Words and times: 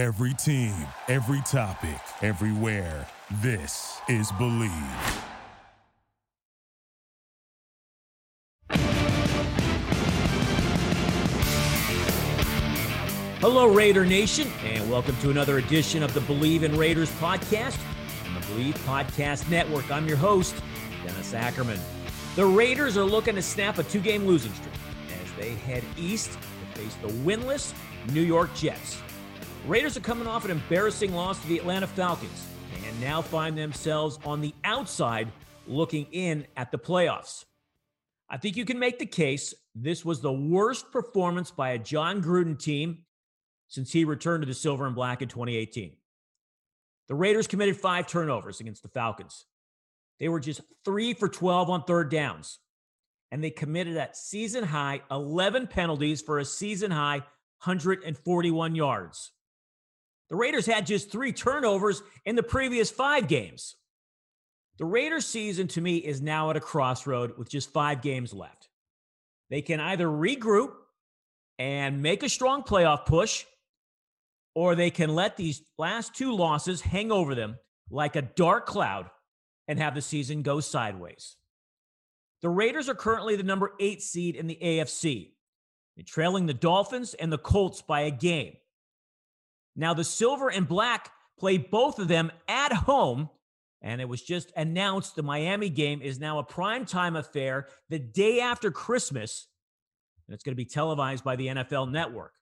Every 0.00 0.32
team, 0.32 0.74
every 1.08 1.42
topic, 1.42 2.00
everywhere. 2.22 3.06
This 3.42 4.00
is 4.08 4.32
Bleav. 4.32 4.70
Hello, 13.40 13.66
Raider 13.66 14.06
Nation, 14.06 14.48
and 14.64 14.90
welcome 14.90 15.14
to 15.18 15.28
another 15.28 15.58
edition 15.58 16.02
of 16.02 16.14
the 16.14 16.20
Bleav 16.20 16.62
in 16.62 16.78
Raiders 16.78 17.10
podcast 17.20 17.78
on 18.26 18.40
the 18.40 18.46
Bleav 18.46 18.78
Podcast 18.86 19.50
Network. 19.50 19.90
I'm 19.90 20.08
your 20.08 20.16
host, 20.16 20.54
Dennis 21.04 21.34
Ackerman. 21.34 21.78
The 22.36 22.46
Raiders 22.46 22.96
are 22.96 23.04
looking 23.04 23.34
to 23.34 23.42
snap 23.42 23.76
a 23.76 23.82
two 23.82 24.00
game 24.00 24.26
losing 24.26 24.54
streak 24.54 24.72
as 25.22 25.30
they 25.38 25.50
head 25.56 25.84
east 25.98 26.30
to 26.30 26.80
face 26.80 26.94
the 27.02 27.08
winless 27.08 27.74
New 28.14 28.22
York 28.22 28.54
Jets. 28.54 29.02
Raiders 29.66 29.96
are 29.96 30.00
coming 30.00 30.26
off 30.26 30.46
an 30.46 30.50
embarrassing 30.50 31.14
loss 31.14 31.38
to 31.42 31.46
the 31.46 31.58
Atlanta 31.58 31.86
Falcons 31.86 32.46
and 32.86 33.00
now 33.00 33.20
find 33.20 33.56
themselves 33.56 34.18
on 34.24 34.40
the 34.40 34.54
outside 34.64 35.30
looking 35.66 36.06
in 36.12 36.46
at 36.56 36.72
the 36.72 36.78
playoffs. 36.78 37.44
I 38.28 38.38
think 38.38 38.56
you 38.56 38.64
can 38.64 38.78
make 38.78 38.98
the 38.98 39.06
case 39.06 39.52
this 39.74 40.02
was 40.04 40.20
the 40.20 40.32
worst 40.32 40.90
performance 40.90 41.50
by 41.50 41.70
a 41.70 41.78
Jon 41.78 42.22
Gruden 42.22 42.58
team 42.58 43.04
since 43.68 43.92
he 43.92 44.04
returned 44.04 44.42
to 44.42 44.46
the 44.46 44.54
silver 44.54 44.86
and 44.86 44.94
black 44.94 45.20
in 45.20 45.28
2018. 45.28 45.94
The 47.08 47.14
Raiders 47.14 47.46
committed 47.46 47.76
five 47.76 48.06
turnovers 48.06 48.60
against 48.60 48.82
the 48.82 48.88
Falcons. 48.88 49.44
They 50.18 50.28
were 50.28 50.40
just 50.40 50.62
three 50.84 51.12
for 51.12 51.28
12 51.28 51.68
on 51.68 51.84
third 51.84 52.10
downs, 52.10 52.58
and 53.30 53.44
they 53.44 53.50
committed 53.50 53.96
that 53.96 54.16
season 54.16 54.64
high 54.64 55.02
11 55.10 55.66
penalties 55.66 56.22
for 56.22 56.38
a 56.38 56.44
season 56.44 56.90
high 56.90 57.18
141 57.62 58.74
yards. 58.74 59.32
The 60.30 60.36
Raiders 60.36 60.64
had 60.64 60.86
just 60.86 61.10
three 61.10 61.32
turnovers 61.32 62.02
in 62.24 62.36
the 62.36 62.42
previous 62.42 62.90
five 62.90 63.26
games. 63.26 63.76
The 64.78 64.84
Raiders 64.84 65.26
season 65.26 65.66
to 65.68 65.80
me 65.80 65.96
is 65.96 66.22
now 66.22 66.50
at 66.50 66.56
a 66.56 66.60
crossroad 66.60 67.36
with 67.36 67.50
just 67.50 67.72
five 67.72 68.00
games 68.00 68.32
left. 68.32 68.68
They 69.50 69.60
can 69.60 69.80
either 69.80 70.06
regroup 70.06 70.70
and 71.58 72.00
make 72.00 72.22
a 72.22 72.28
strong 72.28 72.62
playoff 72.62 73.04
push, 73.04 73.44
or 74.54 74.74
they 74.74 74.90
can 74.90 75.14
let 75.14 75.36
these 75.36 75.62
last 75.76 76.14
two 76.14 76.34
losses 76.34 76.80
hang 76.80 77.12
over 77.12 77.34
them 77.34 77.58
like 77.90 78.16
a 78.16 78.22
dark 78.22 78.66
cloud 78.66 79.10
and 79.68 79.78
have 79.78 79.94
the 79.94 80.00
season 80.00 80.42
go 80.42 80.60
sideways. 80.60 81.36
The 82.42 82.48
Raiders 82.48 82.88
are 82.88 82.94
currently 82.94 83.36
the 83.36 83.42
number 83.42 83.72
eight 83.80 84.00
seed 84.00 84.36
in 84.36 84.46
the 84.46 84.58
AFC, 84.62 85.32
trailing 86.06 86.46
the 86.46 86.54
Dolphins 86.54 87.14
and 87.14 87.30
the 87.30 87.36
Colts 87.36 87.82
by 87.82 88.02
a 88.02 88.10
game. 88.10 88.54
Now, 89.76 89.94
the 89.94 90.04
Silver 90.04 90.50
and 90.50 90.66
Black 90.66 91.10
play 91.38 91.58
both 91.58 91.98
of 91.98 92.08
them 92.08 92.30
at 92.48 92.72
home, 92.72 93.30
and 93.82 94.00
it 94.00 94.08
was 94.08 94.22
just 94.22 94.52
announced 94.56 95.16
the 95.16 95.22
Miami 95.22 95.70
game 95.70 96.02
is 96.02 96.20
now 96.20 96.38
a 96.38 96.44
primetime 96.44 97.18
affair 97.18 97.68
the 97.88 97.98
day 97.98 98.40
after 98.40 98.70
Christmas, 98.70 99.46
and 100.26 100.34
it's 100.34 100.44
going 100.44 100.52
to 100.52 100.62
be 100.62 100.66
televised 100.66 101.24
by 101.24 101.36
the 101.36 101.48
NFL 101.48 101.90
Network. 101.90 102.34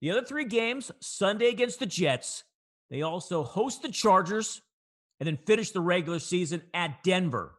The 0.00 0.10
other 0.10 0.24
three 0.24 0.46
games 0.46 0.90
Sunday 1.00 1.48
against 1.48 1.78
the 1.78 1.86
Jets, 1.86 2.44
they 2.90 3.02
also 3.02 3.42
host 3.42 3.82
the 3.82 3.90
Chargers 3.90 4.62
and 5.18 5.26
then 5.26 5.36
finish 5.36 5.70
the 5.70 5.80
regular 5.80 6.18
season 6.18 6.62
at 6.72 7.02
Denver. 7.04 7.54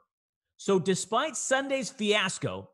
So, 0.57 0.79
despite 0.79 1.37
Sunday's 1.37 1.89
fiasco, 1.89 2.69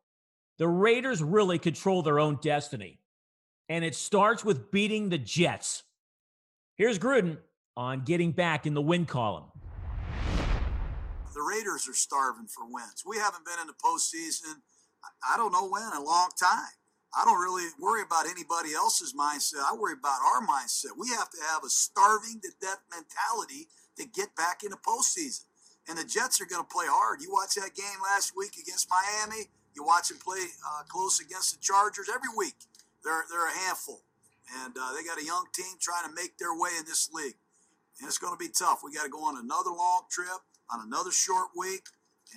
the 0.57 0.67
Raiders 0.67 1.21
really 1.21 1.59
control 1.59 2.01
their 2.01 2.19
own 2.19 2.39
destiny. 2.41 2.99
And 3.69 3.83
it 3.83 3.95
starts 3.95 4.43
with 4.43 4.71
beating 4.71 5.09
the 5.09 5.17
Jets. 5.17 5.83
Here's 6.77 6.99
Gruden 6.99 7.37
on 7.75 8.03
getting 8.05 8.31
back 8.31 8.67
in 8.67 8.75
the 8.75 8.81
win 8.81 9.07
column. 9.07 9.45
The 11.33 11.41
Raiders 11.41 11.89
are 11.89 11.97
starving 11.97 12.45
for 12.45 12.65
wins. 12.69 13.01
We 13.03 13.17
haven't 13.17 13.45
been 13.45 13.57
in 13.59 13.65
the 13.65 13.73
postseason, 13.73 14.61
I 15.27 15.37
don't 15.37 15.51
know 15.51 15.67
when, 15.67 15.89
a 15.97 16.03
long 16.03 16.29
time. 16.39 16.69
I 17.17 17.25
don't 17.25 17.41
really 17.41 17.65
worry 17.79 18.03
about 18.03 18.27
anybody 18.27 18.75
else's 18.75 19.13
mindset. 19.13 19.65
I 19.65 19.73
worry 19.73 19.93
about 19.93 20.19
our 20.21 20.45
mindset. 20.45 20.93
We 20.97 21.09
have 21.09 21.31
to 21.31 21.37
have 21.49 21.63
a 21.63 21.69
starving 21.69 22.41
to 22.41 22.49
death 22.61 22.83
mentality 22.93 23.69
to 23.97 24.05
get 24.05 24.35
back 24.35 24.63
in 24.63 24.69
the 24.69 24.77
postseason. 24.77 25.45
And 25.89 25.97
the 25.97 26.03
Jets 26.03 26.41
are 26.41 26.45
going 26.45 26.61
to 26.61 26.69
play 26.69 26.85
hard. 26.85 27.21
You 27.21 27.31
watch 27.31 27.55
that 27.55 27.73
game 27.73 27.97
last 28.03 28.33
week 28.37 28.53
against 28.61 28.87
Miami. 28.89 29.49
You 29.73 29.83
watch 29.83 30.09
them 30.09 30.19
play 30.19 30.45
uh, 30.61 30.83
close 30.89 31.19
against 31.19 31.55
the 31.55 31.59
Chargers 31.59 32.09
every 32.13 32.29
week. 32.37 32.69
They're 33.03 33.23
they're 33.31 33.47
a 33.47 33.57
handful, 33.65 34.03
and 34.63 34.75
uh, 34.79 34.93
they 34.95 35.03
got 35.03 35.19
a 35.19 35.25
young 35.25 35.45
team 35.53 35.75
trying 35.79 36.07
to 36.07 36.13
make 36.15 36.37
their 36.37 36.53
way 36.55 36.71
in 36.79 36.85
this 36.85 37.09
league. 37.11 37.35
And 37.99 38.07
it's 38.07 38.17
going 38.17 38.33
to 38.33 38.39
be 38.39 38.49
tough. 38.49 38.81
We 38.83 38.93
got 38.93 39.03
to 39.03 39.09
go 39.09 39.23
on 39.25 39.37
another 39.37 39.71
long 39.71 40.03
trip 40.09 40.41
on 40.71 40.85
another 40.85 41.11
short 41.11 41.49
week, 41.55 41.83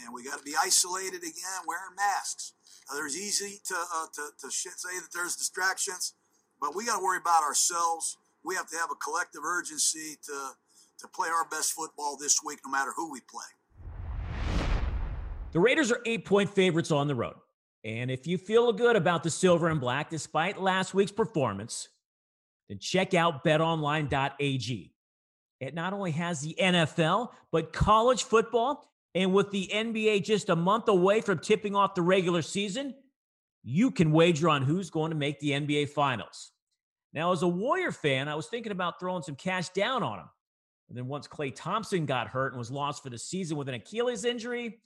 and 0.02 0.14
we 0.14 0.24
got 0.24 0.38
to 0.38 0.44
be 0.44 0.54
isolated 0.60 1.22
again, 1.22 1.60
wearing 1.66 1.94
masks. 1.96 2.52
Uh, 2.90 2.94
there's 2.94 3.16
easy 3.16 3.60
to 3.66 3.74
uh, 3.74 4.06
to, 4.14 4.30
to 4.40 4.50
say 4.50 4.70
that 4.98 5.08
there's 5.14 5.36
distractions, 5.36 6.14
but 6.60 6.74
we 6.74 6.86
got 6.86 6.98
to 6.98 7.04
worry 7.04 7.18
about 7.18 7.42
ourselves. 7.42 8.16
We 8.44 8.54
have 8.54 8.68
to 8.70 8.76
have 8.78 8.90
a 8.90 8.96
collective 8.96 9.44
urgency 9.44 10.16
to 10.26 10.52
to 11.00 11.08
play 11.08 11.28
our 11.28 11.46
best 11.48 11.72
football 11.72 12.16
this 12.16 12.40
week, 12.44 12.60
no 12.64 12.70
matter 12.70 12.92
who 12.94 13.12
we 13.12 13.20
play. 13.20 13.44
The 15.52 15.60
Raiders 15.60 15.90
are 15.90 16.00
eight 16.06 16.24
point 16.24 16.50
favorites 16.50 16.90
on 16.90 17.06
the 17.06 17.14
road. 17.14 17.34
And 17.84 18.10
if 18.10 18.26
you 18.26 18.36
feel 18.36 18.72
good 18.72 18.94
about 18.94 19.22
the 19.22 19.30
silver 19.30 19.68
and 19.68 19.80
black 19.80 20.10
despite 20.10 20.60
last 20.60 20.92
week's 20.92 21.12
performance, 21.12 21.88
then 22.70 22.78
check 22.78 23.14
out 23.14 23.44
betonline.ag. 23.44 24.94
It 25.58 25.74
not 25.74 25.92
only 25.92 26.12
has 26.12 26.40
the 26.40 26.54
NFL, 26.58 27.32
but 27.50 27.72
college 27.72 28.22
football. 28.22 28.88
And 29.14 29.34
with 29.34 29.50
the 29.50 29.68
NBA 29.74 30.24
just 30.24 30.48
a 30.50 30.56
month 30.56 30.88
away 30.88 31.20
from 31.20 31.40
tipping 31.40 31.74
off 31.74 31.96
the 31.96 32.02
regular 32.02 32.42
season, 32.42 32.94
you 33.64 33.90
can 33.90 34.12
wager 34.12 34.48
on 34.48 34.62
who's 34.62 34.88
going 34.88 35.10
to 35.10 35.16
make 35.16 35.40
the 35.40 35.50
NBA 35.50 35.88
Finals. 35.88 36.52
Now, 37.12 37.32
as 37.32 37.42
a 37.42 37.48
Warrior 37.48 37.90
fan, 37.90 38.28
I 38.28 38.36
was 38.36 38.46
thinking 38.46 38.70
about 38.70 39.00
throwing 39.00 39.22
some 39.22 39.34
cash 39.34 39.70
down 39.70 40.04
on 40.04 40.20
him. 40.20 40.28
And 40.88 40.96
then 40.96 41.08
once 41.08 41.26
Klay 41.26 41.52
Thompson 41.54 42.06
got 42.06 42.28
hurt 42.28 42.52
and 42.52 42.58
was 42.58 42.70
lost 42.70 43.02
for 43.02 43.10
the 43.10 43.18
season 43.18 43.56
with 43.56 43.68
an 43.68 43.74
Achilles 43.74 44.24
injury, 44.24 44.78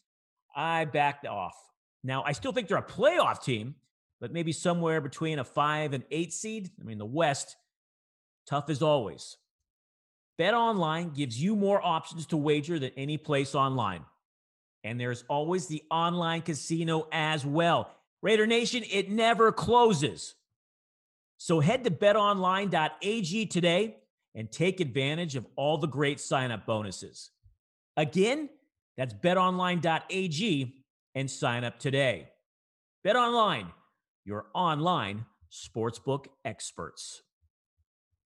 I 0.56 0.86
backed 0.86 1.26
off. 1.26 1.54
Now, 2.02 2.22
I 2.24 2.32
still 2.32 2.52
think 2.52 2.68
they're 2.68 2.78
a 2.78 2.82
playoff 2.82 3.42
team, 3.42 3.74
but 4.20 4.32
maybe 4.32 4.52
somewhere 4.52 5.02
between 5.02 5.38
a 5.38 5.44
five 5.44 5.92
and 5.92 6.02
eight 6.10 6.32
seed. 6.32 6.70
I 6.80 6.84
mean, 6.84 6.98
the 6.98 7.04
West, 7.04 7.56
tough 8.46 8.68
as 8.70 8.82
always. 8.82 9.36
Bet 10.36 10.54
Online 10.54 11.10
gives 11.10 11.40
you 11.40 11.54
more 11.54 11.84
options 11.84 12.26
to 12.26 12.36
wager 12.36 12.78
than 12.78 12.90
any 12.96 13.18
place 13.18 13.54
online. 13.54 14.04
And 14.82 15.00
there's 15.00 15.24
always 15.28 15.66
the 15.66 15.82
online 15.90 16.42
casino 16.42 17.08
as 17.12 17.46
well. 17.46 17.90
Raider 18.22 18.46
Nation, 18.46 18.82
it 18.90 19.10
never 19.10 19.52
closes. 19.52 20.34
So 21.38 21.60
head 21.60 21.84
to 21.84 21.90
betonline.ag 21.90 23.46
today 23.46 23.96
and 24.34 24.50
take 24.50 24.80
advantage 24.80 25.36
of 25.36 25.46
all 25.56 25.78
the 25.78 25.86
great 25.86 26.20
sign 26.20 26.50
up 26.50 26.66
bonuses. 26.66 27.30
Again, 27.96 28.48
that's 28.96 29.14
betonline.ag 29.14 30.74
and 31.14 31.30
sign 31.30 31.64
up 31.64 31.78
today. 31.78 32.28
BetOnline, 33.06 33.70
your 34.24 34.46
online 34.54 35.26
sportsbook 35.52 36.26
experts. 36.44 37.22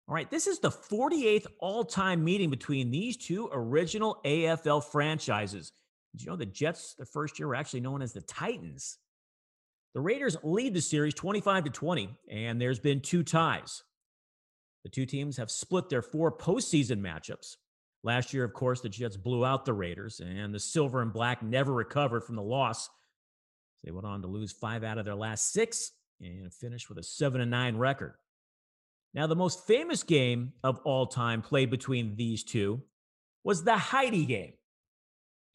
All 0.07 0.15
right, 0.15 0.29
this 0.31 0.47
is 0.47 0.59
the 0.59 0.69
48th 0.69 1.47
all 1.59 1.83
time 1.83 2.23
meeting 2.23 2.49
between 2.49 2.91
these 2.91 3.17
two 3.17 3.49
original 3.51 4.21
AFL 4.23 4.83
franchises. 4.85 5.73
Did 6.13 6.23
you 6.23 6.29
know 6.29 6.37
the 6.37 6.45
Jets, 6.45 6.95
the 6.97 7.05
first 7.05 7.37
year, 7.37 7.49
were 7.49 7.55
actually 7.55 7.81
known 7.81 8.01
as 8.01 8.13
the 8.13 8.21
Titans? 8.21 8.99
The 9.93 9.99
Raiders 9.99 10.37
lead 10.43 10.73
the 10.73 10.81
series 10.81 11.13
25 11.13 11.65
to 11.65 11.69
20, 11.71 12.09
and 12.31 12.61
there's 12.61 12.79
been 12.79 13.01
two 13.01 13.23
ties. 13.23 13.83
The 14.83 14.89
two 14.89 15.05
teams 15.05 15.35
have 15.37 15.51
split 15.51 15.89
their 15.89 16.01
four 16.01 16.31
postseason 16.31 17.01
matchups. 17.01 17.57
Last 18.03 18.33
year, 18.33 18.45
of 18.45 18.53
course, 18.53 18.79
the 18.79 18.89
Jets 18.89 19.17
blew 19.17 19.43
out 19.43 19.65
the 19.65 19.73
Raiders, 19.73 20.21
and 20.21 20.53
the 20.53 20.59
silver 20.59 21.01
and 21.01 21.11
black 21.11 21.43
never 21.43 21.73
recovered 21.73 22.23
from 22.23 22.35
the 22.35 22.41
loss. 22.41 22.89
They 23.83 23.91
went 23.91 24.05
on 24.05 24.21
to 24.21 24.27
lose 24.27 24.53
five 24.53 24.85
out 24.85 24.97
of 24.97 25.05
their 25.05 25.15
last 25.15 25.51
six 25.51 25.91
and 26.21 26.53
finish 26.53 26.87
with 26.87 26.97
a 26.97 27.03
seven 27.03 27.41
and 27.41 27.51
nine 27.51 27.75
record. 27.75 28.13
Now, 29.13 29.27
the 29.27 29.35
most 29.35 29.65
famous 29.65 30.03
game 30.03 30.53
of 30.63 30.79
all 30.83 31.07
time 31.07 31.41
played 31.41 31.69
between 31.69 32.15
these 32.15 32.43
two 32.43 32.81
was 33.43 33.63
the 33.63 33.77
Heidi 33.77 34.25
game. 34.25 34.53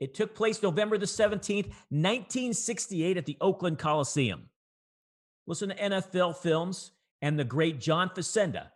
It 0.01 0.15
took 0.15 0.35
place 0.35 0.63
November 0.63 0.99
the 0.99 1.07
17th, 1.07 1.69
1968, 1.91 3.17
at 3.17 3.27
the 3.27 3.37
Oakland 3.41 3.79
Coliseum. 3.79 4.49
Listen 5.47 5.69
to 5.69 5.77
NFL 5.77 6.37
films 6.37 6.93
and 7.21 7.39
the 7.39 7.45
great 7.45 7.79
John 7.81 8.09
Facenda 8.09 8.69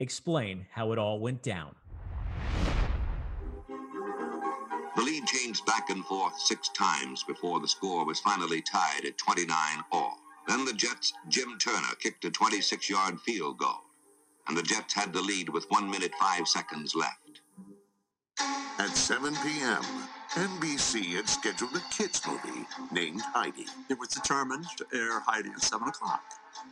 explain 0.00 0.66
how 0.72 0.90
it 0.92 0.98
all 0.98 1.20
went 1.20 1.42
down. 1.42 1.76
The 4.96 5.02
lead 5.02 5.26
changed 5.26 5.64
back 5.66 5.88
and 5.90 6.04
forth 6.04 6.38
six 6.38 6.68
times 6.70 7.22
before 7.22 7.60
the 7.60 7.68
score 7.68 8.04
was 8.04 8.20
finally 8.20 8.60
tied 8.60 9.04
at 9.04 9.16
29 9.18 9.48
all. 9.92 10.18
Then 10.48 10.64
the 10.64 10.72
Jets' 10.72 11.12
Jim 11.28 11.56
Turner 11.58 11.94
kicked 12.00 12.24
a 12.24 12.30
26 12.30 12.90
yard 12.90 13.20
field 13.20 13.58
goal. 13.58 13.82
And 14.48 14.56
the 14.56 14.62
Jets 14.62 14.94
had 14.94 15.12
the 15.12 15.20
lead 15.20 15.48
with 15.48 15.70
one 15.70 15.90
minute 15.90 16.12
five 16.18 16.48
seconds 16.48 16.94
left. 16.94 17.40
At 18.78 18.90
7 18.96 19.34
p.m., 19.44 19.82
NBC 20.32 21.14
had 21.14 21.28
scheduled 21.28 21.76
a 21.76 21.80
kids 21.90 22.20
movie 22.26 22.66
named 22.90 23.20
Heidi. 23.20 23.66
It 23.90 23.98
was 23.98 24.08
determined 24.08 24.64
to 24.78 24.86
air 24.94 25.20
Heidi 25.20 25.50
at 25.50 25.62
7 25.62 25.86
o'clock. 25.86 26.22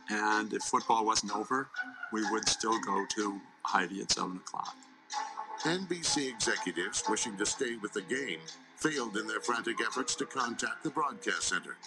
And 0.09 0.51
if 0.51 0.63
football 0.63 1.05
wasn't 1.05 1.35
over, 1.35 1.69
we 2.11 2.29
would 2.31 2.47
still 2.49 2.79
go 2.81 3.05
to 3.15 3.39
Heidi 3.63 4.01
at 4.01 4.11
7 4.11 4.37
o'clock. 4.37 4.75
NBC 5.63 6.27
executives 6.27 7.03
wishing 7.07 7.37
to 7.37 7.45
stay 7.45 7.75
with 7.75 7.93
the 7.93 8.01
game 8.01 8.39
failed 8.77 9.15
in 9.15 9.27
their 9.27 9.39
frantic 9.39 9.77
efforts 9.79 10.15
to 10.15 10.25
contact 10.25 10.83
the 10.83 10.89
broadcast 10.89 11.43
center. 11.43 11.77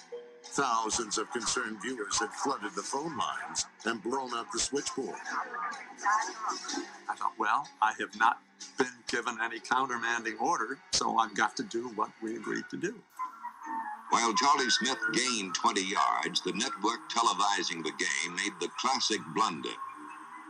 Thousands 0.55 1.19
of 1.19 1.29
concerned 1.33 1.83
viewers 1.83 2.17
had 2.21 2.31
flooded 2.31 2.77
the 2.77 2.83
phone 2.83 3.19
lines 3.19 3.67
and 3.87 4.01
blown 4.01 4.33
out 4.35 4.47
the 4.53 4.61
switchboard. 4.61 5.19
I 7.11 7.17
thought, 7.17 7.33
well, 7.41 7.67
I 7.83 7.93
have 7.99 8.17
not 8.21 8.39
been 8.79 8.87
given 9.09 9.37
any 9.43 9.59
countermanding 9.59 10.41
order, 10.41 10.79
so 10.93 11.17
I've 11.17 11.35
got 11.35 11.56
to 11.56 11.65
do 11.65 11.89
what 11.97 12.11
we 12.23 12.37
agreed 12.37 12.67
to 12.71 12.77
do. 12.77 12.95
While 14.11 14.33
Charlie 14.35 14.71
Smith 14.71 14.99
gained 15.12 15.56
20 15.56 15.91
yards, 15.91 16.41
the 16.43 16.53
network 16.53 17.11
televising 17.11 17.83
the 17.83 17.91
game 17.99 18.37
made 18.37 18.53
the 18.61 18.69
classic 18.79 19.19
blunder. 19.35 19.75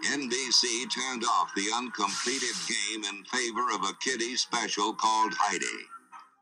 NBC 0.05 0.85
turned 0.95 1.25
off 1.25 1.51
the 1.57 1.69
uncompleted 1.75 2.55
game 2.69 3.05
in 3.05 3.25
favor 3.25 3.73
of 3.75 3.85
a 3.85 3.95
kiddie 4.03 4.37
special 4.37 4.93
called 4.93 5.33
Heidi. 5.39 5.87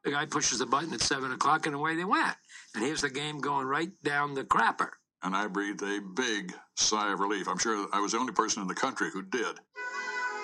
The 0.02 0.10
guy 0.10 0.26
pushes 0.26 0.58
the 0.58 0.66
button 0.66 0.92
at 0.94 1.00
7 1.00 1.30
o'clock 1.30 1.66
and 1.66 1.76
away 1.76 1.94
they 1.94 2.04
went. 2.04 2.34
And 2.74 2.84
here's 2.84 3.02
the 3.02 3.10
game 3.10 3.38
going 3.38 3.66
right 3.66 3.90
down 4.02 4.34
the 4.34 4.44
crapper. 4.44 4.90
And 5.22 5.36
I 5.36 5.46
breathed 5.46 5.82
a 5.82 6.00
big 6.00 6.54
sigh 6.74 7.12
of 7.12 7.20
relief. 7.20 7.46
I'm 7.48 7.58
sure 7.58 7.86
I 7.92 8.00
was 8.00 8.12
the 8.12 8.18
only 8.18 8.32
person 8.32 8.62
in 8.62 8.68
the 8.68 8.74
country 8.74 9.10
who 9.12 9.22
did. 9.22 9.58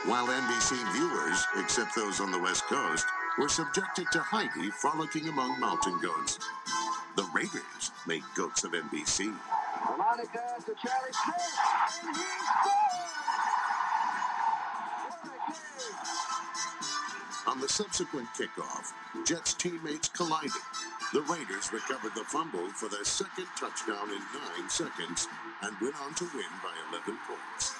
While 0.04 0.26
NBC 0.26 0.92
viewers, 0.92 1.44
except 1.56 1.96
those 1.96 2.20
on 2.20 2.30
the 2.30 2.38
West 2.38 2.64
Coast, 2.64 3.06
were 3.38 3.48
subjected 3.48 4.06
to 4.12 4.20
Heidi 4.20 4.70
frolicking 4.70 5.28
among 5.28 5.58
mountain 5.58 5.98
goats. 6.00 6.38
The 7.16 7.24
Raiders 7.34 7.90
made 8.06 8.22
goats 8.36 8.62
of 8.64 8.72
NBC. 8.72 9.34
Monica 9.96 10.54
to 10.66 10.74
Charlie 10.74 11.12
Smith. 11.12 11.58
On 17.46 17.60
the 17.60 17.68
subsequent 17.68 18.28
kickoff, 18.38 18.92
Jets 19.26 19.54
teammates 19.54 20.08
collided. 20.08 20.52
The 21.12 21.22
Raiders 21.22 21.72
recovered 21.72 22.14
the 22.14 22.24
fumble 22.24 22.68
for 22.70 22.88
their 22.88 23.04
second 23.04 23.46
touchdown 23.58 24.10
in 24.10 24.18
nine 24.18 24.68
seconds 24.68 25.26
and 25.62 25.74
went 25.80 25.98
on 26.02 26.14
to 26.14 26.24
win 26.34 26.52
by 26.62 26.74
11 26.90 27.18
points. 27.26 27.74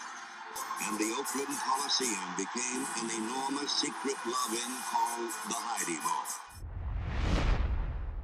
And 0.87 0.99
the 0.99 1.15
Oakland 1.19 1.59
Coliseum 1.63 2.35
became 2.37 2.87
an 3.03 3.11
enormous 3.23 3.71
secret 3.73 4.17
love-in 4.25 4.73
called 4.91 5.31
the 5.49 5.55
Heidi 5.55 5.99
Bowl. 6.03 7.45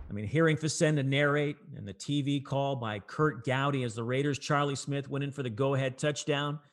I 0.08 0.12
mean, 0.12 0.26
hearing 0.26 0.56
Facenda 0.56 1.04
narrate 1.04 1.56
and 1.76 1.86
the 1.86 1.94
TV 1.94 2.42
call 2.42 2.76
by 2.76 2.98
Curt 2.98 3.44
Gowdy 3.44 3.82
as 3.82 3.94
the 3.94 4.04
Raiders' 4.04 4.38
Charlie 4.38 4.76
Smith 4.76 5.10
went 5.10 5.22
in 5.22 5.32
for 5.32 5.42
the 5.42 5.50
go-ahead 5.50 5.98
touchdown– 5.98 6.60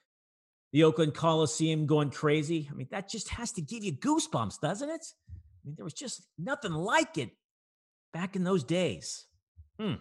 the 0.72 0.86
Oakland 0.86 1.14
Coliseum 1.14 1.86
going 1.86 2.12
crazy. 2.12 2.70
I 2.72 2.74
mean, 2.74 2.88
that 2.92 3.10
just 3.10 3.30
has 3.30 3.52
to 3.54 3.62
give 3.62 3.84
you 3.84 3.92
goosebumps, 3.92 4.60
doesn't 4.62 4.90
it? 4.90 5.06
I 5.30 5.34
mean, 5.66 5.76
there 5.76 5.84
was 5.84 5.94
just 5.94 6.28
nothing 6.40 6.72
like 6.72 7.18
it 7.18 7.32
back 8.14 8.36
in 8.36 8.44
those 8.44 8.64
days. 8.64 9.26
Hmm. 9.80 9.96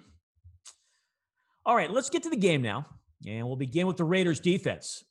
All 1.65 1.77
right, 1.77 1.91
let's 1.91 2.11
get 2.11 2.23
to 2.25 2.31
the 2.31 2.37
game 2.37 2.63
now. 2.63 2.87
And 3.27 3.47
we'll 3.47 3.57
begin 3.57 3.87
with 3.87 3.97
the 3.97 4.05
Raiders 4.05 4.41
defense. 4.41 5.05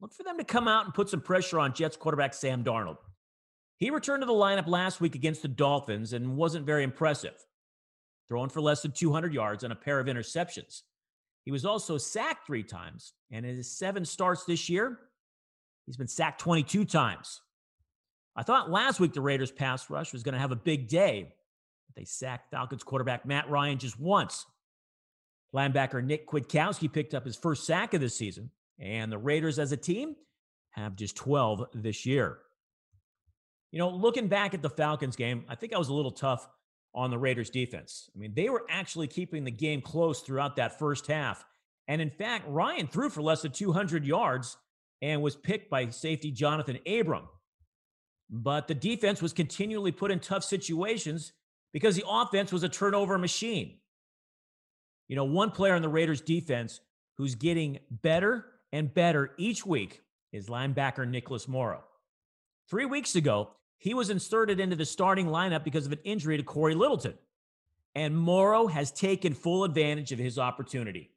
Look 0.00 0.14
for 0.14 0.22
them 0.22 0.38
to 0.38 0.44
come 0.44 0.66
out 0.66 0.84
and 0.84 0.94
put 0.94 1.08
some 1.08 1.20
pressure 1.20 1.60
on 1.60 1.74
Jets 1.74 1.96
quarterback 1.96 2.34
Sam 2.34 2.64
Darnold. 2.64 2.96
He 3.76 3.90
returned 3.90 4.22
to 4.22 4.26
the 4.26 4.32
lineup 4.32 4.66
last 4.66 5.00
week 5.00 5.14
against 5.14 5.42
the 5.42 5.48
Dolphins 5.48 6.12
and 6.12 6.36
wasn't 6.36 6.66
very 6.66 6.82
impressive, 6.82 7.34
throwing 8.28 8.48
for 8.48 8.60
less 8.60 8.82
than 8.82 8.92
200 8.92 9.34
yards 9.34 9.64
and 9.64 9.72
a 9.72 9.76
pair 9.76 10.00
of 10.00 10.06
interceptions. 10.06 10.82
He 11.44 11.50
was 11.50 11.64
also 11.64 11.98
sacked 11.98 12.46
three 12.46 12.62
times, 12.62 13.12
and 13.30 13.44
in 13.44 13.56
his 13.56 13.76
seven 13.76 14.04
starts 14.04 14.44
this 14.44 14.68
year, 14.68 14.98
he's 15.86 15.96
been 15.96 16.06
sacked 16.06 16.40
22 16.40 16.84
times. 16.84 17.40
I 18.36 18.44
thought 18.44 18.70
last 18.70 19.00
week 19.00 19.12
the 19.12 19.20
Raiders' 19.20 19.50
pass 19.50 19.90
rush 19.90 20.12
was 20.12 20.22
going 20.22 20.34
to 20.34 20.40
have 20.40 20.52
a 20.52 20.56
big 20.56 20.88
day, 20.88 21.34
they 21.94 22.04
sacked 22.04 22.50
Falcons 22.50 22.82
quarterback 22.82 23.26
Matt 23.26 23.48
Ryan 23.50 23.78
just 23.78 23.98
once. 23.98 24.46
Linebacker 25.54 26.02
Nick 26.02 26.26
Kwiatkoski 26.26 26.92
picked 26.92 27.14
up 27.14 27.24
his 27.24 27.36
first 27.36 27.66
sack 27.66 27.94
of 27.94 28.00
the 28.00 28.08
season, 28.08 28.50
and 28.78 29.12
the 29.12 29.18
Raiders 29.18 29.58
as 29.58 29.72
a 29.72 29.76
team 29.76 30.16
have 30.70 30.96
just 30.96 31.16
12 31.16 31.66
this 31.74 32.06
year. 32.06 32.38
You 33.70 33.78
know, 33.78 33.90
looking 33.90 34.28
back 34.28 34.54
at 34.54 34.62
the 34.62 34.70
Falcons 34.70 35.16
game, 35.16 35.44
I 35.48 35.54
think 35.54 35.74
I 35.74 35.78
was 35.78 35.88
a 35.88 35.94
little 35.94 36.10
tough 36.10 36.48
on 36.94 37.10
the 37.10 37.18
Raiders 37.18 37.50
defense. 37.50 38.10
I 38.14 38.18
mean, 38.18 38.32
they 38.34 38.48
were 38.48 38.64
actually 38.68 39.06
keeping 39.06 39.44
the 39.44 39.50
game 39.50 39.80
close 39.80 40.20
throughout 40.20 40.56
that 40.56 40.78
first 40.78 41.06
half. 41.06 41.44
And 41.88 42.00
in 42.00 42.10
fact, 42.10 42.46
Ryan 42.48 42.86
threw 42.86 43.10
for 43.10 43.22
less 43.22 43.42
than 43.42 43.52
200 43.52 44.06
yards 44.06 44.56
and 45.00 45.22
was 45.22 45.36
picked 45.36 45.70
by 45.70 45.88
safety 45.88 46.32
Johnathan 46.32 47.00
Abram. 47.00 47.28
But 48.30 48.68
the 48.68 48.74
defense 48.74 49.20
was 49.20 49.32
continually 49.32 49.92
put 49.92 50.10
in 50.10 50.20
tough 50.20 50.44
situations 50.44 51.32
because 51.72 51.96
the 51.96 52.04
offense 52.08 52.52
was 52.52 52.62
a 52.62 52.68
turnover 52.68 53.18
machine. 53.18 53.78
You 55.08 55.16
know, 55.16 55.24
one 55.24 55.50
player 55.50 55.74
on 55.74 55.82
the 55.82 55.88
Raiders 55.88 56.20
defense 56.20 56.80
who's 57.16 57.34
getting 57.34 57.78
better 57.90 58.46
and 58.72 58.92
better 58.92 59.32
each 59.36 59.66
week 59.66 60.00
is 60.32 60.46
linebacker 60.46 61.06
Nicholas 61.06 61.46
Morrow. 61.46 61.84
Three 62.68 62.86
weeks 62.86 63.14
ago, 63.14 63.50
he 63.78 63.94
was 63.94 64.10
inserted 64.10 64.60
into 64.60 64.76
the 64.76 64.86
starting 64.86 65.26
lineup 65.26 65.64
because 65.64 65.86
of 65.86 65.92
an 65.92 65.98
injury 66.04 66.36
to 66.36 66.42
Cory 66.42 66.74
Littleton. 66.74 67.14
And 67.94 68.16
Morrow 68.16 68.68
has 68.68 68.90
taken 68.90 69.34
full 69.34 69.64
advantage 69.64 70.12
of 70.12 70.18
his 70.18 70.38
opportunity. 70.38 71.10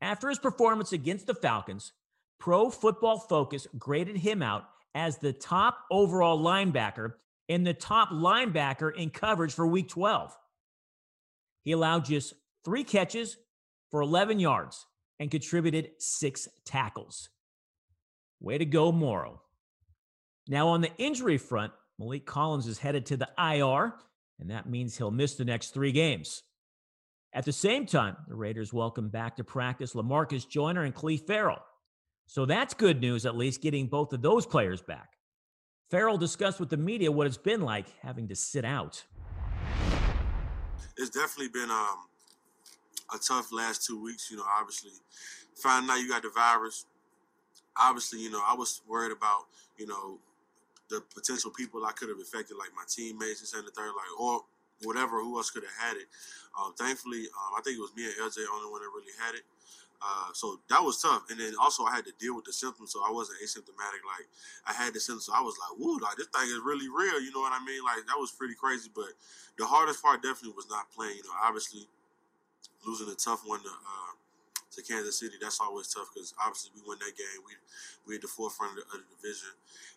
After 0.00 0.28
his 0.28 0.38
performance 0.38 0.92
against 0.92 1.26
the 1.26 1.34
Falcons, 1.34 1.92
Pro 2.38 2.70
Football 2.70 3.18
Focus 3.18 3.68
graded 3.78 4.16
him 4.16 4.42
out 4.42 4.64
as 4.94 5.18
the 5.18 5.32
top 5.32 5.84
overall 5.90 6.40
linebacker 6.42 7.12
and 7.50 7.66
the 7.66 7.74
top 7.74 8.10
linebacker 8.10 8.94
in 8.94 9.10
coverage 9.10 9.52
for 9.52 9.66
week 9.66 9.88
12. 9.88 10.34
He 11.64 11.72
allowed 11.72 12.04
just 12.04 12.32
three 12.64 12.84
catches 12.84 13.36
for 13.90 14.00
11 14.00 14.38
yards 14.38 14.86
and 15.18 15.32
contributed 15.32 15.90
six 15.98 16.48
tackles. 16.64 17.28
Way 18.38 18.58
to 18.58 18.64
go, 18.64 18.92
Morrow. 18.92 19.42
Now, 20.48 20.68
on 20.68 20.80
the 20.80 20.96
injury 20.96 21.38
front, 21.38 21.72
Maliek 22.00 22.24
Collins 22.24 22.68
is 22.68 22.78
headed 22.78 23.06
to 23.06 23.16
the 23.16 23.28
IR, 23.36 23.94
and 24.38 24.50
that 24.50 24.70
means 24.70 24.96
he'll 24.96 25.10
miss 25.10 25.34
the 25.34 25.44
next 25.44 25.74
three 25.74 25.92
games. 25.92 26.44
At 27.32 27.44
the 27.44 27.52
same 27.52 27.84
time, 27.84 28.16
the 28.28 28.36
Raiders 28.36 28.72
welcome 28.72 29.08
back 29.08 29.36
to 29.36 29.44
practice 29.44 29.94
Lamarcus 29.94 30.48
Joyner 30.48 30.84
and 30.84 30.94
Clelin 30.94 31.26
Ferrell. 31.26 31.62
So 32.26 32.46
that's 32.46 32.74
good 32.74 33.00
news, 33.00 33.26
at 33.26 33.36
least 33.36 33.60
getting 33.60 33.88
both 33.88 34.12
of 34.12 34.22
those 34.22 34.46
players 34.46 34.80
back. 34.80 35.10
Ferrell 35.90 36.16
discussed 36.16 36.60
with 36.60 36.70
the 36.70 36.76
media 36.76 37.10
what 37.10 37.26
it's 37.26 37.36
been 37.36 37.62
like 37.62 37.86
having 38.00 38.28
to 38.28 38.36
sit 38.36 38.64
out. 38.64 39.04
It's 40.96 41.10
definitely 41.10 41.48
been 41.48 41.70
um, 41.70 42.06
a 43.12 43.18
tough 43.18 43.52
last 43.52 43.84
two 43.84 44.00
weeks. 44.00 44.30
You 44.30 44.36
know, 44.36 44.44
obviously, 44.48 44.92
finding 45.56 45.90
out 45.90 45.98
you 45.98 46.08
got 46.08 46.22
the 46.22 46.30
virus. 46.30 46.86
Obviously, 47.76 48.20
you 48.20 48.30
know, 48.30 48.40
I 48.46 48.54
was 48.54 48.82
worried 48.88 49.10
about, 49.10 49.46
you 49.78 49.86
know, 49.86 50.18
the 50.90 51.02
potential 51.14 51.50
people 51.50 51.84
I 51.84 51.92
could 51.92 52.08
have 52.08 52.18
affected, 52.18 52.56
like 52.56 52.70
my 52.76 52.84
teammates 52.86 53.52
and 53.52 53.66
the 53.66 53.70
third, 53.70 53.90
like 53.90 54.20
or 54.20 54.42
whatever, 54.82 55.20
who 55.20 55.36
else 55.38 55.50
could 55.50 55.64
have 55.64 55.88
had 55.88 55.96
it. 55.96 56.06
Um, 56.58 56.74
thankfully, 56.78 57.26
um, 57.34 57.58
I 57.58 57.62
think 57.62 57.78
it 57.78 57.80
was 57.80 57.94
me 57.96 58.04
and 58.04 58.14
LJ 58.14 58.46
only 58.52 58.70
one 58.70 58.82
that 58.82 58.90
really 58.94 59.14
had 59.18 59.34
it. 59.34 59.42
Uh, 60.00 60.32
so 60.32 60.60
that 60.68 60.82
was 60.82 61.00
tough. 61.00 61.28
And 61.30 61.38
then 61.38 61.52
also 61.60 61.84
I 61.84 61.94
had 61.94 62.06
to 62.06 62.12
deal 62.18 62.34
with 62.34 62.44
the 62.44 62.52
symptoms, 62.52 62.92
so 62.92 63.04
I 63.06 63.12
wasn't 63.12 63.38
asymptomatic. 63.44 64.00
Like 64.00 64.26
I 64.64 64.72
had 64.72 64.94
the 64.94 65.00
symptoms, 65.00 65.26
so 65.26 65.32
I 65.36 65.42
was 65.44 65.56
like, 65.60 65.76
"Whoa, 65.76 66.00
like 66.00 66.16
this 66.16 66.28
thing 66.32 66.48
is 66.48 66.60
really 66.64 66.88
real." 66.88 67.20
You 67.20 67.32
know 67.32 67.40
what 67.40 67.52
I 67.52 67.60
mean? 67.64 67.84
Like 67.84 68.06
that 68.08 68.16
was 68.16 68.32
pretty 68.32 68.54
crazy. 68.54 68.88
But 68.94 69.12
the 69.58 69.66
hardest 69.66 70.02
part 70.02 70.22
definitely 70.22 70.56
was 70.56 70.70
not 70.70 70.90
playing. 70.96 71.20
You 71.20 71.24
know, 71.24 71.36
obviously 71.44 71.84
losing 72.86 73.12
a 73.12 73.14
tough 73.14 73.44
one 73.44 73.60
to 73.60 73.68
uh, 73.68 74.12
to 74.72 74.82
Kansas 74.82 75.18
City, 75.18 75.34
that's 75.40 75.60
always 75.60 75.88
tough 75.88 76.10
because 76.14 76.34
obviously 76.38 76.70
we 76.74 76.82
won 76.86 76.98
that 77.00 77.16
game. 77.16 77.42
We 77.44 77.52
we 78.06 78.16
at 78.16 78.22
the 78.22 78.28
forefront 78.28 78.78
of 78.78 78.84
the, 78.84 78.84
of 78.94 79.02
the, 79.02 79.10
division, 79.18 79.52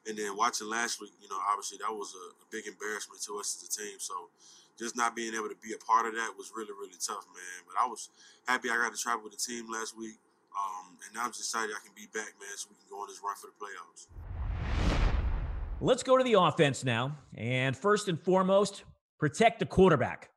and 0.08 0.18
then 0.18 0.36
watching 0.36 0.70
last 0.70 1.00
week, 1.00 1.14
you 1.22 1.30
know, 1.30 1.38
obviously 1.52 1.78
that 1.80 1.94
was 1.94 2.16
a, 2.18 2.26
a, 2.42 2.46
big 2.52 2.66
embarrassment 2.66 3.22
to 3.24 3.38
us 3.38 3.56
as 3.56 3.70
a 3.70 3.72
team. 3.72 3.98
So 4.00 4.30
just 4.78 4.98
not 4.98 5.16
being 5.16 5.34
able 5.34 5.50
to 5.50 5.56
be 5.62 5.74
a 5.74 5.78
part 5.78 6.06
of 6.08 6.14
that 6.14 6.34
was 6.38 6.52
really 6.56 6.72
really 6.74 7.00
tough, 7.00 7.26
man. 7.34 7.66
But 7.68 7.76
I 7.82 7.88
was 7.88 8.10
happy 8.48 8.70
I 8.70 8.76
got 8.76 8.94
to 8.94 9.02
travel 9.02 9.24
with 9.24 9.34
the 9.34 9.38
team 9.38 9.72
last 9.72 9.98
week, 9.98 10.18
um, 10.58 10.98
and 11.06 11.16
now 11.16 11.26
I'm 11.26 11.32
just 11.32 11.42
excited 11.42 11.76
I 11.76 11.86
can 11.86 11.94
be 11.96 12.08
back, 12.14 12.34
man, 12.40 12.56
so 12.56 12.70
we 12.70 12.76
can 12.76 12.86
go 12.90 13.02
on 13.02 13.08
this 13.08 13.22
run 13.24 13.36
for 13.36 13.48
the 13.48 13.58
playoffs. 13.60 14.08
Let's 15.82 16.04
go 16.04 16.18
to 16.18 16.24
the 16.24 16.40
offense 16.40 16.84
now, 16.84 17.18
and 17.36 17.76
first 17.76 18.08
and 18.08 18.20
foremost, 18.20 18.84
protect 19.20 19.60
the 19.60 19.66
quarterback. 19.66 20.30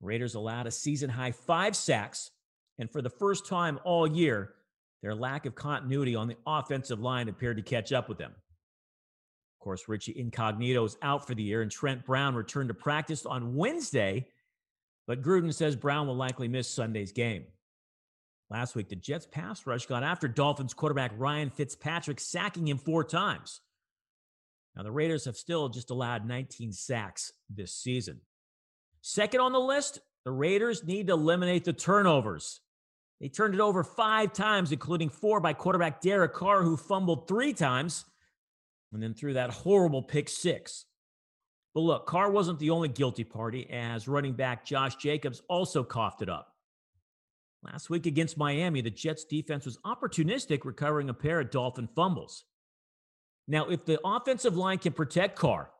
Raiders 0.00 0.34
allowed 0.34 0.66
a 0.66 0.70
season 0.70 1.10
high 1.10 1.32
five 1.32 1.76
sacks 1.76 2.30
and 2.78 2.90
for 2.90 3.00
the 3.02 3.10
first 3.10 3.46
time 3.46 3.78
all 3.84 4.06
year, 4.06 4.52
Their 5.02 5.14
lack 5.14 5.46
of 5.46 5.54
continuity 5.54 6.16
on 6.16 6.26
the 6.26 6.36
offensive 6.46 7.00
line 7.00 7.28
appeared 7.28 7.58
to 7.58 7.62
catch 7.62 7.92
up 7.92 8.08
with 8.08 8.18
them. 8.18 8.32
Course, 9.66 9.88
Richie 9.88 10.16
Incognito 10.16 10.84
is 10.84 10.96
out 11.02 11.26
for 11.26 11.34
the 11.34 11.42
year, 11.42 11.60
and 11.60 11.68
Trent 11.68 12.04
Brown 12.04 12.36
returned 12.36 12.68
to 12.68 12.74
practice 12.74 13.26
on 13.26 13.56
Wednesday, 13.56 14.28
but 15.08 15.22
Gruden 15.22 15.52
says 15.52 15.74
Brown 15.74 16.06
will 16.06 16.14
likely 16.14 16.46
miss 16.46 16.68
Sunday's 16.68 17.10
game. 17.10 17.46
Last 18.48 18.76
week, 18.76 18.88
the 18.88 18.94
Jets 18.94 19.26
pass 19.26 19.66
rush 19.66 19.86
got 19.86 20.04
after 20.04 20.28
Dolphins 20.28 20.72
quarterback 20.72 21.10
Ryan 21.16 21.50
Fitzpatrick, 21.50 22.20
sacking 22.20 22.68
him 22.68 22.78
four 22.78 23.02
times. 23.02 23.60
Now, 24.76 24.84
the 24.84 24.92
Raiders 24.92 25.24
have 25.24 25.36
still 25.36 25.68
just 25.68 25.90
allowed 25.90 26.28
19 26.28 26.70
sacks 26.70 27.32
this 27.50 27.74
season. 27.74 28.20
Second 29.00 29.40
on 29.40 29.50
the 29.50 29.58
list, 29.58 29.98
the 30.24 30.30
Raiders 30.30 30.84
need 30.84 31.08
to 31.08 31.14
eliminate 31.14 31.64
the 31.64 31.72
turnovers. 31.72 32.60
They 33.20 33.30
turned 33.30 33.54
it 33.54 33.60
over 33.60 33.82
five 33.82 34.32
times, 34.32 34.70
including 34.70 35.08
four 35.08 35.40
by 35.40 35.54
quarterback 35.54 36.00
Derek 36.02 36.34
Carr, 36.34 36.62
who 36.62 36.76
fumbled 36.76 37.26
three 37.26 37.52
times 37.52 38.04
and 38.92 39.02
then 39.02 39.14
threw 39.14 39.34
that 39.34 39.50
horrible 39.50 40.02
pick 40.02 40.28
six. 40.28 40.86
But 41.74 41.80
look, 41.80 42.06
Carr 42.06 42.30
wasn't 42.30 42.58
the 42.58 42.70
only 42.70 42.88
guilty 42.88 43.24
party, 43.24 43.68
as 43.70 44.08
running 44.08 44.32
back 44.32 44.64
Josh 44.64 44.96
Jacobs 44.96 45.42
also 45.48 45.84
coughed 45.84 46.22
it 46.22 46.28
up. 46.28 46.54
Last 47.62 47.90
week 47.90 48.06
against 48.06 48.38
Miami, 48.38 48.80
the 48.80 48.90
Jets 48.90 49.24
defense 49.24 49.64
was 49.64 49.78
opportunistic, 49.78 50.64
recovering 50.64 51.10
a 51.10 51.14
pair 51.14 51.40
of 51.40 51.50
Dolphin 51.50 51.88
fumbles. 51.94 52.44
Now, 53.48 53.66
if 53.68 53.84
the 53.84 54.00
offensive 54.04 54.56
line 54.56 54.78
can 54.78 54.92
protect 54.92 55.38
Carr, 55.38 55.70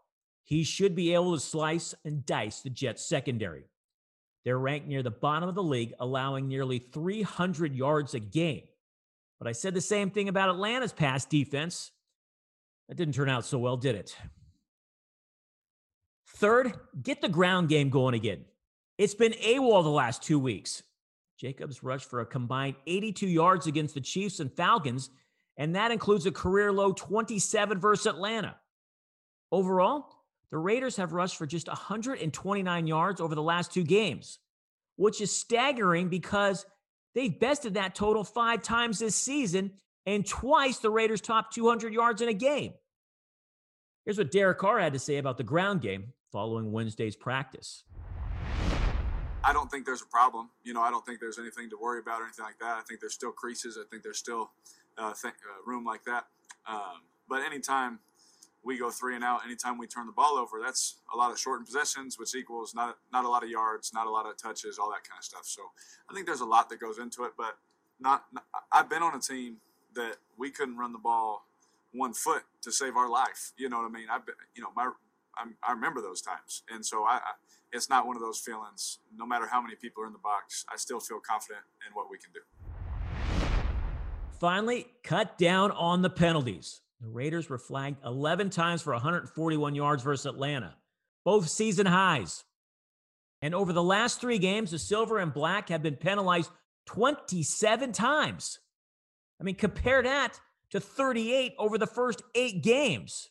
he 0.44 0.64
should 0.64 0.94
be 0.94 1.14
able 1.14 1.34
to 1.34 1.40
slice 1.40 1.94
and 2.04 2.26
dice 2.26 2.60
the 2.60 2.70
Jets 2.70 3.04
secondary. 3.08 3.64
They're 4.44 4.58
ranked 4.58 4.86
near 4.86 5.02
the 5.02 5.10
bottom 5.10 5.48
of 5.48 5.56
the 5.56 5.62
league, 5.62 5.94
allowing 5.98 6.46
nearly 6.46 6.78
300 6.78 7.74
yards 7.74 8.14
a 8.14 8.20
game. 8.20 8.62
But 9.38 9.48
I 9.48 9.52
said 9.52 9.74
the 9.74 9.80
same 9.80 10.10
thing 10.10 10.28
about 10.28 10.50
Atlanta's 10.50 10.92
pass 10.92 11.24
defense. 11.24 11.90
That 12.88 12.96
didn't 12.96 13.14
turn 13.14 13.28
out 13.28 13.44
so 13.44 13.58
well, 13.58 13.76
did 13.76 13.94
it? 13.94 14.16
Third, 16.36 16.72
get 17.02 17.20
the 17.20 17.28
ground 17.28 17.68
game 17.68 17.90
going 17.90 18.14
again. 18.14 18.44
It's 18.98 19.14
been 19.14 19.32
AWOL 19.32 19.82
the 19.82 19.90
last 19.90 20.22
two 20.22 20.38
weeks. 20.38 20.82
Jacobs 21.38 21.82
rushed 21.82 22.08
for 22.08 22.20
a 22.20 22.26
combined 22.26 22.76
82 22.86 23.26
yards 23.26 23.66
against 23.66 23.94
the 23.94 24.00
Chiefs 24.00 24.40
and 24.40 24.52
Falcons 24.52 25.10
and 25.56 25.74
that 25.74 25.90
includes 25.90 26.26
a 26.26 26.32
career 26.32 26.72
low 26.72 26.92
27 26.92 27.78
versus 27.78 28.06
Atlanta. 28.06 28.56
Overall, 29.50 30.06
the 30.50 30.58
Raiders 30.58 30.96
have 30.96 31.12
rushed 31.12 31.36
for 31.36 31.46
just 31.46 31.68
129 31.68 32.86
yards 32.86 33.20
over 33.20 33.34
the 33.34 33.42
last 33.42 33.72
two 33.72 33.82
games, 33.82 34.38
which 34.96 35.20
is 35.20 35.36
staggering 35.36 36.08
because 36.08 36.66
they've 37.14 37.38
bested 37.38 37.74
that 37.74 37.94
total 37.94 38.22
five 38.22 38.62
times 38.62 38.98
this 38.98 39.16
season, 39.16 39.72
and 40.06 40.26
twice 40.26 40.78
the 40.78 40.90
Raiders 40.90 41.20
topped 41.20 41.54
200 41.54 41.92
yards 41.92 42.22
in 42.22 42.28
a 42.28 42.34
game. 42.34 42.74
Here's 44.04 44.18
what 44.18 44.30
Derek 44.30 44.58
Carr 44.58 44.78
had 44.78 44.92
to 44.92 45.00
say 45.00 45.16
about 45.16 45.36
the 45.36 45.44
ground 45.44 45.82
game 45.82 46.12
following 46.30 46.70
Wednesday's 46.70 47.16
practice. 47.16 47.82
I 49.42 49.52
don't 49.52 49.70
think 49.70 49.84
there's 49.84 50.02
a 50.02 50.06
problem. 50.06 50.50
You 50.64 50.74
know, 50.74 50.80
I 50.80 50.90
don't 50.90 51.04
think 51.04 51.20
there's 51.20 51.38
anything 51.38 51.70
to 51.70 51.76
worry 51.80 52.00
about 52.00 52.20
or 52.20 52.24
anything 52.24 52.44
like 52.44 52.58
that. 52.60 52.78
I 52.78 52.82
think 52.82 53.00
there's 53.00 53.14
still 53.14 53.32
creases. 53.32 53.78
I 53.80 53.84
think 53.90 54.02
there's 54.02 54.18
still 54.18 54.50
uh, 54.98 55.12
th- 55.20 55.34
uh, 55.34 55.70
room 55.70 55.84
like 55.84 56.04
that. 56.04 56.26
Um, 56.68 57.02
but 57.28 57.42
anytime 57.42 58.00
we 58.64 58.76
go 58.76 58.90
three 58.90 59.14
and 59.14 59.22
out, 59.22 59.44
anytime 59.44 59.78
we 59.78 59.86
turn 59.86 60.06
the 60.06 60.12
ball 60.12 60.36
over, 60.36 60.60
that's 60.60 60.96
a 61.14 61.16
lot 61.16 61.30
of 61.30 61.38
shortened 61.38 61.66
possessions, 61.66 62.18
which 62.18 62.34
equals 62.34 62.74
not 62.74 62.98
not 63.12 63.24
a 63.24 63.28
lot 63.28 63.44
of 63.44 63.50
yards, 63.50 63.92
not 63.94 64.08
a 64.08 64.10
lot 64.10 64.26
of 64.26 64.36
touches, 64.36 64.78
all 64.78 64.90
that 64.90 65.08
kind 65.08 65.18
of 65.18 65.24
stuff. 65.24 65.44
So 65.44 65.62
I 66.10 66.14
think 66.14 66.26
there's 66.26 66.40
a 66.40 66.44
lot 66.44 66.68
that 66.70 66.80
goes 66.80 66.98
into 66.98 67.24
it. 67.24 67.32
But 67.36 67.56
not, 68.00 68.24
not 68.32 68.44
I've 68.72 68.90
been 68.90 69.02
on 69.02 69.14
a 69.14 69.20
team 69.20 69.58
that 69.96 70.16
we 70.38 70.50
couldn't 70.50 70.76
run 70.76 70.92
the 70.92 70.98
ball 70.98 71.46
one 71.92 72.12
foot 72.12 72.42
to 72.62 72.70
save 72.70 72.96
our 72.96 73.10
life. 73.10 73.52
You 73.56 73.68
know 73.68 73.78
what 73.78 73.86
I 73.86 73.90
mean? 73.90 74.06
I've 74.10 74.24
been, 74.24 74.34
you 74.54 74.62
know, 74.62 74.70
my 74.76 74.90
I'm, 75.38 75.54
i 75.62 75.72
remember 75.72 76.00
those 76.00 76.22
times, 76.22 76.62
and 76.70 76.84
so 76.84 77.04
I, 77.04 77.16
I, 77.16 77.32
it's 77.72 77.90
not 77.90 78.06
one 78.06 78.16
of 78.16 78.22
those 78.22 78.38
feelings. 78.38 79.00
No 79.14 79.26
matter 79.26 79.46
how 79.46 79.60
many 79.60 79.74
people 79.74 80.02
are 80.02 80.06
in 80.06 80.12
the 80.12 80.18
box, 80.18 80.64
I 80.72 80.76
still 80.76 81.00
feel 81.00 81.20
confident 81.20 81.62
in 81.86 81.92
what 81.94 82.06
we 82.10 82.16
can 82.16 82.32
do. 82.32 82.40
Finally, 84.40 84.86
cut 85.02 85.36
down 85.36 85.70
on 85.72 86.02
the 86.02 86.10
penalties. 86.10 86.80
The 87.00 87.08
Raiders 87.08 87.50
were 87.50 87.58
flagged 87.58 87.98
11 88.04 88.50
times 88.50 88.80
for 88.80 88.92
141 88.94 89.74
yards 89.74 90.02
versus 90.02 90.26
Atlanta, 90.26 90.74
both 91.24 91.48
season 91.48 91.86
highs. 91.86 92.44
And 93.42 93.54
over 93.54 93.72
the 93.72 93.82
last 93.82 94.20
three 94.20 94.38
games, 94.38 94.70
the 94.70 94.78
silver 94.78 95.18
and 95.18 95.32
black 95.32 95.68
have 95.68 95.82
been 95.82 95.96
penalized 95.96 96.50
27 96.86 97.92
times. 97.92 98.58
I 99.40 99.44
mean, 99.44 99.54
compare 99.54 100.02
that 100.02 100.40
to 100.70 100.80
38 100.80 101.54
over 101.58 101.78
the 101.78 101.86
first 101.86 102.22
eight 102.34 102.62
games. 102.62 103.28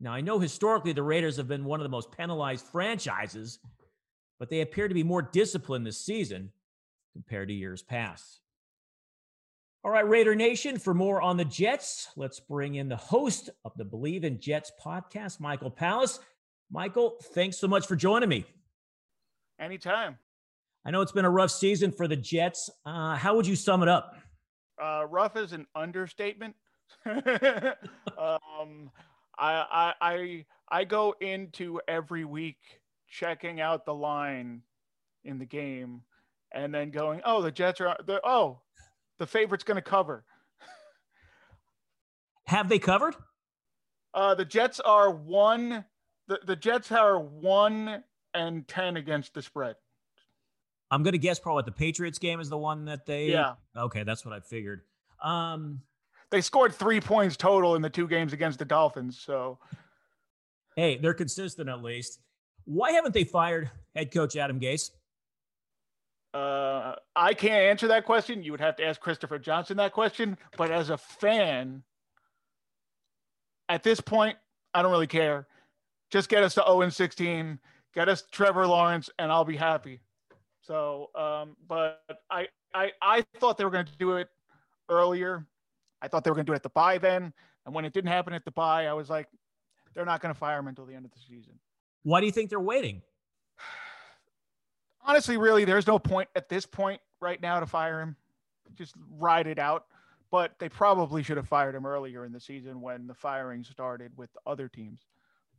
Now, 0.00 0.12
I 0.12 0.22
know 0.22 0.38
historically 0.38 0.92
the 0.92 1.02
Raiders 1.02 1.36
have 1.36 1.48
been 1.48 1.64
one 1.64 1.80
of 1.80 1.84
the 1.84 1.90
most 1.90 2.10
penalized 2.10 2.66
franchises, 2.66 3.58
but 4.38 4.48
they 4.48 4.62
appear 4.62 4.88
to 4.88 4.94
be 4.94 5.02
more 5.02 5.20
disciplined 5.20 5.86
this 5.86 6.00
season 6.00 6.50
compared 7.12 7.48
to 7.48 7.54
years 7.54 7.82
past. 7.82 8.40
All 9.82 9.90
right, 9.90 10.06
Raider 10.06 10.34
Nation, 10.34 10.78
for 10.78 10.92
more 10.92 11.22
on 11.22 11.36
the 11.36 11.44
Jets, 11.44 12.08
let's 12.16 12.38
bring 12.38 12.74
in 12.74 12.88
the 12.88 12.96
host 12.96 13.50
of 13.64 13.72
the 13.76 13.84
Bleav 13.84 14.24
in 14.24 14.38
Jets 14.40 14.72
podcast, 14.82 15.40
Michael 15.40 15.70
Palace. 15.70 16.20
Michael, 16.70 17.16
thanks 17.34 17.58
so 17.58 17.66
much 17.66 17.86
for 17.86 17.96
joining 17.96 18.28
me. 18.28 18.44
Anytime. 19.58 20.18
I 20.84 20.90
know 20.90 21.02
it's 21.02 21.12
been 21.12 21.24
a 21.24 21.30
rough 21.30 21.50
season 21.50 21.92
for 21.92 22.08
the 22.08 22.16
Jets. 22.16 22.70
Uh, 22.86 23.16
how 23.16 23.36
would 23.36 23.46
you 23.46 23.56
sum 23.56 23.82
it 23.82 23.88
up? 23.88 24.16
Uh, 24.80 25.06
rough 25.08 25.36
is 25.36 25.52
an 25.52 25.66
understatement. 25.74 26.56
um, 27.06 28.90
I, 29.38 29.94
I 30.00 30.44
I 30.68 30.84
go 30.84 31.14
into 31.20 31.80
every 31.86 32.24
week 32.24 32.58
checking 33.08 33.60
out 33.60 33.84
the 33.84 33.94
line 33.94 34.62
in 35.24 35.38
the 35.38 35.46
game, 35.46 36.02
and 36.52 36.74
then 36.74 36.90
going, 36.90 37.20
oh, 37.24 37.42
the 37.42 37.52
Jets 37.52 37.80
are 37.80 37.96
the 38.06 38.20
oh 38.24 38.60
the 39.18 39.26
favorite's 39.26 39.64
going 39.64 39.76
to 39.76 39.82
cover. 39.82 40.24
Have 42.46 42.68
they 42.68 42.78
covered? 42.78 43.14
Uh, 44.12 44.34
the 44.34 44.44
Jets 44.44 44.80
are 44.80 45.10
one. 45.10 45.84
The, 46.26 46.40
the 46.44 46.56
Jets 46.56 46.90
are 46.90 47.18
one 47.18 48.02
and 48.34 48.66
ten 48.66 48.96
against 48.96 49.34
the 49.34 49.42
spread. 49.42 49.76
I'm 50.90 51.02
going 51.02 51.12
to 51.12 51.18
guess 51.18 51.38
probably 51.38 51.62
the 51.64 51.72
Patriots 51.72 52.18
game 52.18 52.40
is 52.40 52.48
the 52.48 52.58
one 52.58 52.86
that 52.86 53.06
they. 53.06 53.26
Yeah. 53.26 53.54
Okay, 53.76 54.02
that's 54.02 54.24
what 54.24 54.34
I 54.34 54.40
figured. 54.40 54.82
Um, 55.22 55.82
they 56.30 56.40
scored 56.40 56.74
three 56.74 57.00
points 57.00 57.36
total 57.36 57.74
in 57.74 57.82
the 57.82 57.90
two 57.90 58.08
games 58.08 58.32
against 58.32 58.58
the 58.58 58.64
Dolphins. 58.64 59.18
So, 59.18 59.58
hey, 60.76 60.96
they're 60.96 61.14
consistent 61.14 61.68
at 61.68 61.82
least. 61.82 62.20
Why 62.64 62.92
haven't 62.92 63.14
they 63.14 63.24
fired 63.24 63.70
head 63.94 64.12
coach 64.12 64.36
Adam 64.36 64.60
Gase? 64.60 64.90
Uh, 66.32 66.94
I 67.16 67.34
can't 67.34 67.64
answer 67.64 67.88
that 67.88 68.04
question. 68.04 68.42
You 68.42 68.52
would 68.52 68.60
have 68.60 68.76
to 68.76 68.84
ask 68.84 69.00
Christopher 69.00 69.38
Johnson 69.38 69.76
that 69.78 69.92
question. 69.92 70.38
But 70.56 70.70
as 70.70 70.90
a 70.90 70.96
fan, 70.96 71.82
at 73.68 73.82
this 73.82 74.00
point, 74.00 74.36
I 74.72 74.82
don't 74.82 74.92
really 74.92 75.06
care. 75.08 75.46
Just 76.10 76.28
get 76.28 76.42
us 76.42 76.54
to 76.54 76.62
0 76.66 76.82
and 76.82 76.92
16, 76.92 77.58
get 77.94 78.08
us 78.08 78.24
Trevor 78.30 78.66
Lawrence, 78.66 79.10
and 79.18 79.30
I'll 79.30 79.44
be 79.44 79.56
happy. 79.56 80.00
So, 80.70 81.10
um, 81.16 81.56
but 81.66 82.00
I, 82.30 82.46
I, 82.72 82.92
I 83.02 83.24
thought 83.40 83.58
they 83.58 83.64
were 83.64 83.72
going 83.72 83.86
to 83.86 83.98
do 83.98 84.12
it 84.12 84.28
earlier. 84.88 85.44
I 86.00 86.06
thought 86.06 86.22
they 86.22 86.30
were 86.30 86.36
going 86.36 86.46
to 86.46 86.50
do 86.50 86.52
it 86.52 86.56
at 86.56 86.62
the 86.62 86.68
bye 86.68 86.96
then. 86.96 87.32
And 87.66 87.74
when 87.74 87.84
it 87.84 87.92
didn't 87.92 88.10
happen 88.10 88.34
at 88.34 88.44
the 88.44 88.52
bye, 88.52 88.86
I 88.86 88.92
was 88.92 89.10
like, 89.10 89.26
they're 89.94 90.04
not 90.04 90.20
going 90.20 90.32
to 90.32 90.38
fire 90.38 90.60
him 90.60 90.68
until 90.68 90.86
the 90.86 90.94
end 90.94 91.04
of 91.04 91.10
the 91.10 91.18
season. 91.18 91.54
Why 92.04 92.20
do 92.20 92.26
you 92.26 92.30
think 92.30 92.50
they're 92.50 92.60
waiting? 92.60 93.02
honestly, 95.04 95.36
really, 95.38 95.64
there's 95.64 95.88
no 95.88 95.98
point 95.98 96.28
at 96.36 96.48
this 96.48 96.66
point 96.66 97.00
right 97.20 97.42
now 97.42 97.58
to 97.58 97.66
fire 97.66 98.00
him. 98.00 98.14
Just 98.76 98.94
ride 99.18 99.48
it 99.48 99.58
out. 99.58 99.86
But 100.30 100.54
they 100.60 100.68
probably 100.68 101.24
should 101.24 101.36
have 101.36 101.48
fired 101.48 101.74
him 101.74 101.84
earlier 101.84 102.24
in 102.24 102.30
the 102.30 102.38
season 102.38 102.80
when 102.80 103.08
the 103.08 103.14
firing 103.14 103.64
started 103.64 104.12
with 104.16 104.30
other 104.46 104.68
teams. 104.68 105.00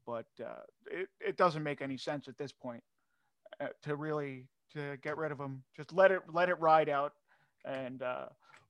But 0.06 0.27
uh, 0.39 0.62
it, 0.89 1.10
it 1.20 1.36
doesn't 1.36 1.63
make 1.63 1.82
any 1.82 1.98
sense 1.98 2.30
at 2.30 2.38
this 2.38 2.53
point 2.53 2.82
uh, 3.60 3.68
to 3.84 3.98
really 3.98 4.48
to 4.74 4.98
get 5.01 5.18
rid 5.18 5.32
of 5.32 5.40
him. 5.40 5.63
Just 5.75 5.94
let 5.94 6.12
it 6.12 6.22
let 6.34 6.50
it 6.50 6.60
ride 6.60 6.90
out, 6.90 7.13
and 7.66 8.01
uh, 8.01 8.25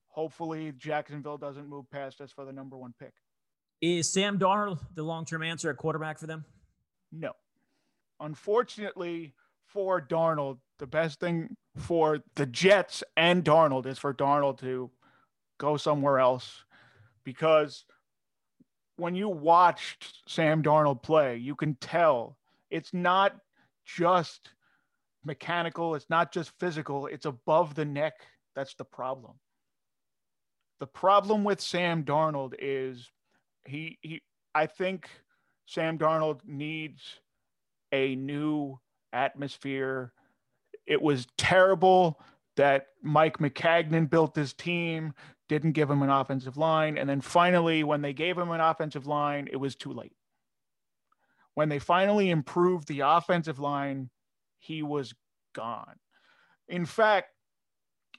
hopefully 0.08 0.74
Jacksonville 0.77 1.38
doesn't 1.38 1.67
move 1.67 1.89
past 1.91 2.22
us 2.22 2.31
for 2.31 2.46
the 2.46 2.51
number 2.51 2.77
one 2.77 2.93
pick. 3.00 3.13
Is 3.81 4.12
Sam 4.12 4.38
Darnold 4.38 4.79
the 4.93 5.03
long 5.03 5.25
term 5.25 5.43
answer 5.43 5.70
at 5.70 5.77
quarterback 5.77 6.20
for 6.20 6.27
them? 6.27 6.46
No. 7.12 7.34
Unfortunately, 8.20 9.34
for 9.65 10.01
Darnold, 10.01 10.60
the 10.77 10.88
best 10.88 11.20
thing 11.20 11.55
for 11.77 12.20
the 12.36 12.46
Jets 12.46 13.03
and 13.17 13.43
Darnold 13.43 13.86
is 13.86 13.98
for 13.98 14.13
Darnold 14.13 14.60
to 14.60 14.91
go 15.58 15.77
somewhere 15.77 16.20
else 16.20 16.63
because 17.24 17.86
when 18.98 19.15
you 19.15 19.29
watched 19.29 20.20
Sam 20.27 20.62
Darnold 20.62 21.01
play, 21.01 21.38
you 21.38 21.55
can 21.55 21.75
tell 21.75 22.38
it's 22.70 22.93
not 22.93 23.36
just 23.86 24.50
mechanical, 25.24 25.96
it's 25.96 26.10
not 26.10 26.32
just 26.32 26.51
physical, 26.60 27.08
it's 27.08 27.25
above 27.25 27.75
the 27.75 27.86
neck. 27.86 28.13
That's 28.56 28.74
the 28.75 28.86
problem. 28.86 29.34
The 30.80 30.88
problem 30.88 31.44
with 31.44 31.62
Sam 31.62 32.04
Darnold 32.04 32.56
is 32.60 33.10
he 33.66 34.00
he 34.01 34.22
I 34.56 34.66
think 34.66 35.10
Sam 35.68 35.98
Darnold 35.98 36.42
needs 36.46 37.01
a 37.92 38.16
new 38.16 38.80
atmosphere. 39.13 40.12
It 40.88 41.01
was 41.01 41.28
terrible 41.38 42.20
that 42.58 42.88
Mike 43.01 43.38
Maccagnan 43.38 44.10
built 44.10 44.34
this 44.34 44.54
team, 44.54 45.13
didn't 45.48 45.74
give 45.74 45.90
him 45.90 46.01
an 46.01 46.10
offensive 46.10 46.58
line, 46.58 46.98
and 46.98 47.08
then 47.08 47.22
finally 47.22 47.84
when 47.84 48.01
they 48.01 48.13
gave 48.13 48.38
him 48.38 48.51
an 48.51 48.60
offensive 48.60 49.08
line, 49.08 49.48
it 49.51 49.58
was 49.58 49.75
too 49.75 49.94
late. 49.94 50.13
When 51.54 51.70
they 51.70 51.80
finally 51.80 52.30
improved 52.30 52.88
the 52.88 53.01
offensive 53.01 53.60
line, 53.60 54.10
he 54.62 54.84
was 54.84 55.13
gone. 55.53 55.96
In 56.70 56.86
fact, 56.86 57.30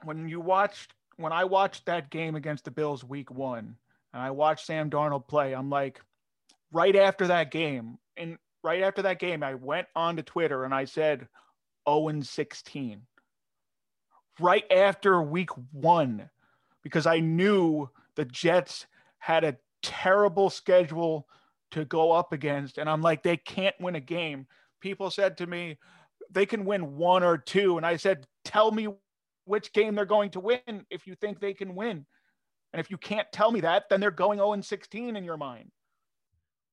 when 0.05 0.29
you 0.29 0.41
watched 0.41 0.93
when 1.17 1.33
I 1.33 1.45
watched 1.45 1.87
that 1.87 2.11
game 2.11 2.35
against 2.35 2.65
the 2.65 2.71
Bills 2.71 3.05
week 3.05 3.31
1 3.31 3.77
and 4.13 4.23
I 4.23 4.31
watched 4.31 4.67
Sam 4.67 4.91
Darnold 4.91 5.29
play, 5.29 5.55
I'm 5.55 5.71
like 5.71 6.01
right 6.73 6.97
after 6.97 7.29
that 7.29 7.51
game, 7.51 7.99
and 8.17 8.39
right 8.65 8.83
after 8.83 9.03
that 9.03 9.19
game, 9.19 9.43
I 9.43 9.55
went 9.55 9.87
onto 9.95 10.23
Twitter 10.23 10.65
and 10.65 10.75
I 10.75 10.85
said 10.85 11.29
0 11.89 12.21
16. 12.21 13.03
Right 14.41 14.65
after 14.73 15.23
week 15.23 15.51
1 15.73 16.29
because 16.83 17.07
I 17.07 17.21
knew 17.21 17.89
the 18.17 18.25
Jets 18.25 18.87
had 19.19 19.45
a 19.45 19.57
terrible 19.83 20.51
schedule 20.51 21.29
to 21.73 21.85
go 21.85 22.13
up 22.13 22.33
against. 22.33 22.79
And 22.79 22.89
I'm 22.89 23.03
like, 23.03 23.23
they 23.23 23.37
can't 23.37 23.75
win 23.81 23.95
a 23.95 24.01
game. 24.01 24.47
People 24.81 25.11
said 25.11 25.37
to 25.39 25.47
me, 25.47 25.79
they 26.33 26.47
can 26.47 26.65
win 26.65 26.97
one 26.97 27.23
or 27.23 27.39
two. 27.39 27.77
And 27.77 27.87
I 27.87 27.97
said, 27.97 28.27
tell 28.45 28.71
me 28.71 28.89
which 29.45 29.73
game 29.73 29.95
they're 29.95 30.05
going 30.05 30.31
to 30.31 30.41
win 30.41 30.87
if 30.91 31.07
you 31.07 31.15
think 31.15 31.41
they 31.41 31.55
can 31.55 31.75
win. 31.75 32.07
And 32.73 32.81
if 32.81 32.91
you 32.91 32.97
can't 32.97 33.31
tell 33.33 33.53
me 33.53 33.61
that, 33.61 33.85
then 33.91 34.01
they're 34.01 34.11
going 34.11 34.39
0 34.39 34.61
16 34.61 35.17
in 35.17 35.25
your 35.25 35.37
mind. 35.37 35.71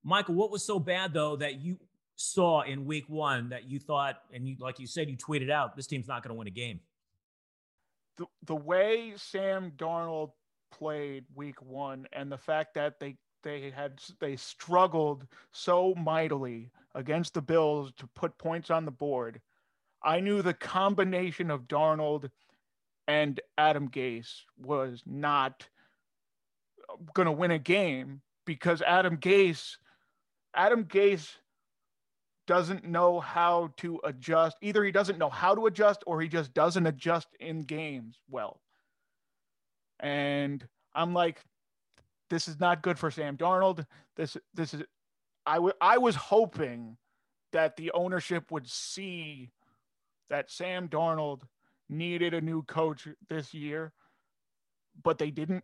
Michael, 0.04 0.36
what 0.36 0.52
was 0.52 0.66
so 0.66 0.80
bad 0.80 1.14
though 1.14 1.36
that 1.36 1.62
you 1.62 1.78
saw 2.16 2.62
in 2.62 2.86
week 2.86 3.06
one 3.08 3.50
that 3.50 3.70
you 3.70 3.80
thought, 3.80 4.16
and 4.34 4.48
you 4.48 4.56
like 4.60 4.80
you 4.80 4.88
said, 4.88 5.10
you 5.10 5.18
tweeted 5.18 5.50
out, 5.50 5.76
this 5.76 5.88
team's 5.88 6.08
not 6.08 6.24
going 6.24 6.34
to 6.34 6.38
win 6.38 6.48
a 6.48 6.52
game? 6.52 6.80
The, 8.18 8.26
the 8.46 8.56
way 8.56 9.14
Sam 9.18 9.72
Darnold 9.76 10.32
played 10.72 11.26
week 11.36 11.62
one 11.62 12.08
and 12.14 12.32
the 12.32 12.38
fact 12.38 12.76
that 12.76 13.00
they 13.00 13.18
they 13.44 13.72
had 13.72 14.00
they 14.20 14.36
struggled 14.36 15.26
so 15.52 15.94
mightily 15.96 16.72
against 16.96 17.34
the 17.34 17.42
Bills 17.42 17.92
to 17.98 18.08
put 18.08 18.38
points 18.38 18.70
on 18.70 18.86
the 18.86 18.92
board. 18.92 19.42
I 20.04 20.20
knew 20.20 20.42
the 20.42 20.54
combination 20.54 21.52
of 21.52 21.68
Darnold 21.68 22.30
and 23.08 23.40
Adam 23.58 23.90
Gase 23.90 24.44
was 24.58 25.02
not 25.06 25.68
going 27.14 27.26
to 27.26 27.32
win 27.32 27.52
a 27.52 27.60
game 27.60 28.22
because 28.46 28.82
Adam 28.82 29.18
Gase 29.18 29.78
Adam 30.56 30.86
Gase 30.86 31.36
doesn't 32.48 32.84
know 32.84 33.20
how 33.20 33.72
to 33.78 34.00
adjust. 34.04 34.58
Either 34.62 34.84
he 34.84 34.92
doesn't 34.92 35.20
know 35.20 35.30
how 35.30 35.54
to 35.54 35.68
adjust 35.68 36.04
or 36.08 36.20
he 36.20 36.28
just 36.28 36.54
doesn't 36.54 36.88
adjust 36.88 37.28
in 37.40 37.62
games 37.62 38.20
well. 38.28 38.60
And 40.00 40.66
I'm 40.96 41.14
like, 41.14 41.44
this 42.30 42.48
is 42.48 42.60
not 42.60 42.82
good 42.82 42.98
for 42.98 43.12
Sam 43.12 43.38
Darnold. 43.38 43.86
This 44.16 44.38
this 44.54 44.74
is 44.74 44.84
I, 45.46 45.56
w- 45.56 45.74
I 45.82 45.98
was 45.98 46.16
hoping 46.16 46.98
that 47.52 47.76
the 47.76 47.92
ownership 47.92 48.52
would 48.52 48.68
see 48.68 49.52
that 50.30 50.52
Sam 50.52 50.88
Darnold 50.88 51.42
needed 51.90 52.34
a 52.34 52.42
new 52.42 52.64
coach 52.64 53.08
this 53.30 53.54
year, 53.54 53.94
but 55.04 55.18
they 55.18 55.32
didn't. 55.32 55.64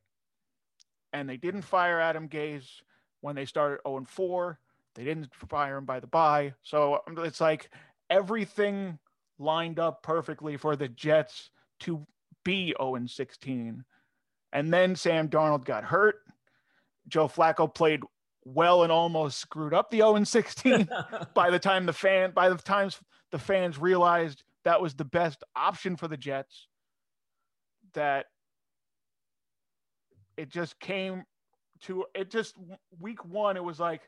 And 1.13 1.29
they 1.29 1.37
didn't 1.37 1.61
fire 1.61 1.99
Adam 1.99 2.27
Gase 2.27 2.81
when 3.21 3.35
they 3.35 3.45
started 3.45 3.79
0 3.87 4.05
4. 4.07 4.59
They 4.95 5.03
didn't 5.03 5.33
fire 5.49 5.77
him 5.77 5.85
by 5.85 5.99
the 5.99 6.07
bye. 6.07 6.53
So 6.61 7.01
um, 7.07 7.17
it's 7.19 7.41
like 7.41 7.69
everything 8.09 8.99
lined 9.39 9.79
up 9.79 10.03
perfectly 10.03 10.57
for 10.57 10.75
the 10.75 10.87
Jets 10.87 11.49
to 11.81 12.05
be 12.43 12.73
0 12.77 13.05
16. 13.07 13.83
And 14.51 14.73
then 14.73 14.95
Sam 14.95 15.29
Darnold 15.29 15.65
got 15.65 15.83
hurt. 15.83 16.17
Joe 17.07 17.27
Flacco 17.27 17.73
played 17.73 18.01
well 18.45 18.83
and 18.83 18.91
almost 18.91 19.39
screwed 19.39 19.73
up 19.73 19.89
the 19.89 19.97
0 19.97 20.23
16 20.23 20.87
by 21.33 21.49
the 21.49 21.59
time 21.59 21.85
the 21.85 21.93
fan 21.93 22.31
by 22.31 22.47
the 22.47 22.55
times 22.55 22.99
the 23.31 23.39
fans 23.39 23.79
realized 23.79 24.43
that 24.65 24.81
was 24.81 24.95
the 24.95 25.05
best 25.05 25.43
option 25.55 25.95
for 25.95 26.07
the 26.07 26.17
Jets. 26.17 26.67
That 27.93 28.25
it 30.35 30.49
just 30.49 30.79
came 30.79 31.23
to 31.83 32.05
it 32.13 32.29
just 32.29 32.55
week 32.99 33.23
one, 33.23 33.55
it 33.55 33.63
was 33.63 33.79
like 33.79 34.01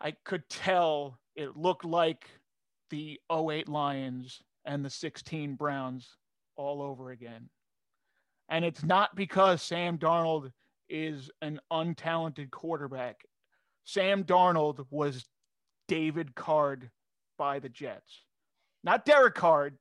I 0.00 0.14
could 0.24 0.48
tell 0.48 1.18
it 1.36 1.56
looked 1.56 1.84
like 1.84 2.28
the 2.90 3.20
08 3.30 3.68
Lions 3.68 4.42
and 4.64 4.84
the 4.84 4.90
16 4.90 5.54
Browns 5.54 6.16
all 6.56 6.82
over 6.82 7.10
again. 7.10 7.48
And 8.48 8.64
it's 8.64 8.84
not 8.84 9.14
because 9.14 9.62
Sam 9.62 9.98
Darnold 9.98 10.50
is 10.88 11.30
an 11.40 11.60
untalented 11.72 12.50
quarterback. 12.50 13.22
Sam 13.84 14.24
Darnold 14.24 14.84
was 14.90 15.24
David 15.88 16.34
Card 16.34 16.90
by 17.38 17.58
the 17.58 17.68
Jets. 17.68 18.23
Not 18.84 19.04
Derek 19.04 19.34
Card, 19.34 19.78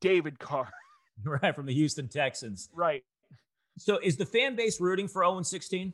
David 0.00 0.38
Card. 0.40 0.68
Right, 1.24 1.54
from 1.54 1.66
the 1.66 1.74
Houston 1.74 2.08
Texans. 2.08 2.68
Right. 2.74 3.02
So 3.78 3.98
is 4.02 4.16
the 4.16 4.26
fan 4.26 4.56
base 4.56 4.80
rooting 4.80 5.08
for 5.08 5.22
0 5.22 5.42
16? 5.42 5.92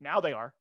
Now 0.00 0.20
they 0.20 0.32
are. 0.32 0.52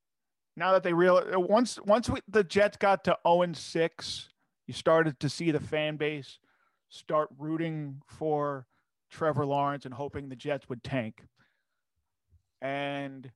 Now 0.56 0.74
that 0.74 0.84
they 0.84 0.94
real 0.94 1.22
once 1.42 1.80
once 1.84 2.10
we, 2.10 2.20
the 2.28 2.44
Jets 2.44 2.78
got 2.78 3.04
to 3.06 3.18
0 3.28 3.54
6, 3.54 4.30
you 4.68 4.74
started 4.74 5.20
to 5.20 5.30
see 5.30 5.52
the 5.52 5.60
fan 5.60 5.98
base 5.98 6.40
start 6.90 7.30
rooting 7.38 8.02
for 8.08 8.68
Trevor 9.10 9.46
Lawrence 9.46 9.86
and 9.86 9.94
hoping 9.94 10.30
the 10.30 10.36
Jets 10.36 10.70
would 10.70 10.84
tank. 10.84 11.24
And 12.62 13.32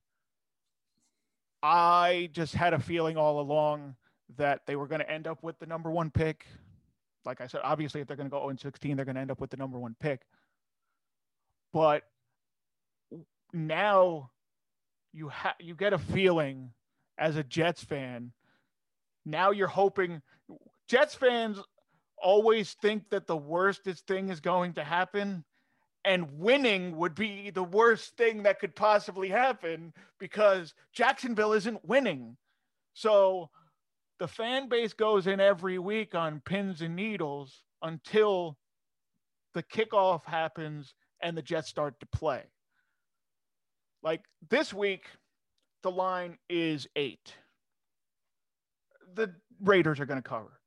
I 1.62 2.30
just 2.32 2.54
had 2.54 2.72
a 2.72 2.78
feeling 2.78 3.16
all 3.16 3.40
along 3.40 3.96
that 4.36 4.62
they 4.66 4.76
were 4.76 4.86
going 4.86 5.00
to 5.00 5.10
end 5.10 5.26
up 5.26 5.42
with 5.42 5.58
the 5.58 5.66
number 5.66 5.90
one 5.90 6.10
pick. 6.10 6.46
Like 7.28 7.42
I 7.42 7.46
said, 7.46 7.60
obviously, 7.62 8.00
if 8.00 8.08
they're 8.08 8.16
going 8.16 8.30
to 8.30 8.34
go 8.34 8.40
0 8.40 8.56
16, 8.58 8.96
they're 8.96 9.04
going 9.04 9.16
to 9.16 9.20
end 9.20 9.30
up 9.30 9.38
with 9.38 9.50
the 9.50 9.58
number 9.58 9.78
one 9.78 9.94
pick. 10.00 10.22
But 11.74 12.04
now 13.52 14.30
you 15.12 15.28
have 15.28 15.54
you 15.60 15.74
get 15.74 15.92
a 15.92 15.98
feeling 15.98 16.70
as 17.18 17.36
a 17.36 17.42
Jets 17.42 17.84
fan. 17.84 18.32
Now 19.26 19.50
you're 19.50 19.68
hoping 19.68 20.22
Jets 20.88 21.14
fans 21.14 21.58
always 22.16 22.72
think 22.80 23.10
that 23.10 23.26
the 23.26 23.36
worstest 23.36 24.06
thing 24.06 24.30
is 24.30 24.40
going 24.40 24.72
to 24.72 24.82
happen 24.82 25.44
and 26.06 26.38
winning 26.38 26.96
would 26.96 27.14
be 27.14 27.50
the 27.50 27.62
worst 27.62 28.16
thing 28.16 28.44
that 28.44 28.58
could 28.58 28.74
possibly 28.74 29.28
happen 29.28 29.92
because 30.18 30.72
Jacksonville 30.94 31.52
isn't 31.52 31.86
winning. 31.86 32.38
So 32.94 33.50
the 34.18 34.28
fan 34.28 34.68
base 34.68 34.92
goes 34.92 35.26
in 35.26 35.40
every 35.40 35.78
week 35.78 36.14
on 36.14 36.42
pins 36.44 36.82
and 36.82 36.96
needles 36.96 37.62
until 37.82 38.56
the 39.54 39.62
kickoff 39.62 40.24
happens 40.24 40.94
and 41.22 41.36
the 41.36 41.42
Jets 41.42 41.68
start 41.68 41.98
to 42.00 42.06
play. 42.06 42.42
Like 44.02 44.22
this 44.48 44.72
week, 44.72 45.04
the 45.82 45.90
line 45.90 46.38
is 46.48 46.86
eight. 46.96 47.34
The 49.14 49.34
Raiders 49.60 50.00
are 50.00 50.06
going 50.06 50.22
to 50.22 50.28
cover. 50.28 50.60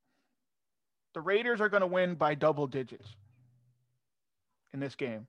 The 1.14 1.22
Raiders 1.22 1.62
are 1.62 1.70
going 1.70 1.82
to 1.82 1.88
win 1.88 2.16
by 2.16 2.36
double 2.36 2.68
digits 2.68 3.08
in 4.74 4.80
this 4.80 4.96
game 4.96 5.28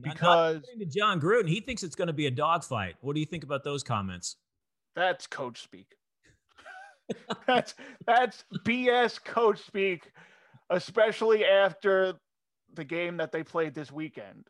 because 0.00 0.62
to 0.78 0.86
Jon 0.86 1.20
Gruden, 1.20 1.48
he 1.48 1.60
thinks 1.60 1.82
it's 1.82 1.96
going 1.96 2.08
to 2.08 2.14
be 2.14 2.26
a 2.26 2.30
dogfight. 2.30 2.96
What 3.00 3.14
do 3.14 3.20
you 3.20 3.26
think 3.26 3.44
about 3.44 3.64
those 3.64 3.82
comments? 3.82 4.36
That's 4.94 5.26
coach 5.26 5.62
speak. 5.62 5.96
that's 7.46 7.74
that's 8.06 8.44
BS 8.64 9.22
coach 9.22 9.64
speak, 9.64 10.10
especially 10.70 11.44
after 11.44 12.14
the 12.74 12.84
game 12.84 13.16
that 13.18 13.32
they 13.32 13.42
played 13.42 13.74
this 13.74 13.90
weekend. 13.90 14.46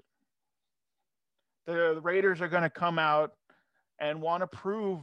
The, 1.66 2.01
Raiders 2.03 2.40
are 2.40 2.49
going 2.49 2.62
to 2.62 2.70
come 2.70 2.99
out 2.99 3.33
and 4.01 4.20
want 4.20 4.42
to 4.42 4.46
prove 4.46 5.01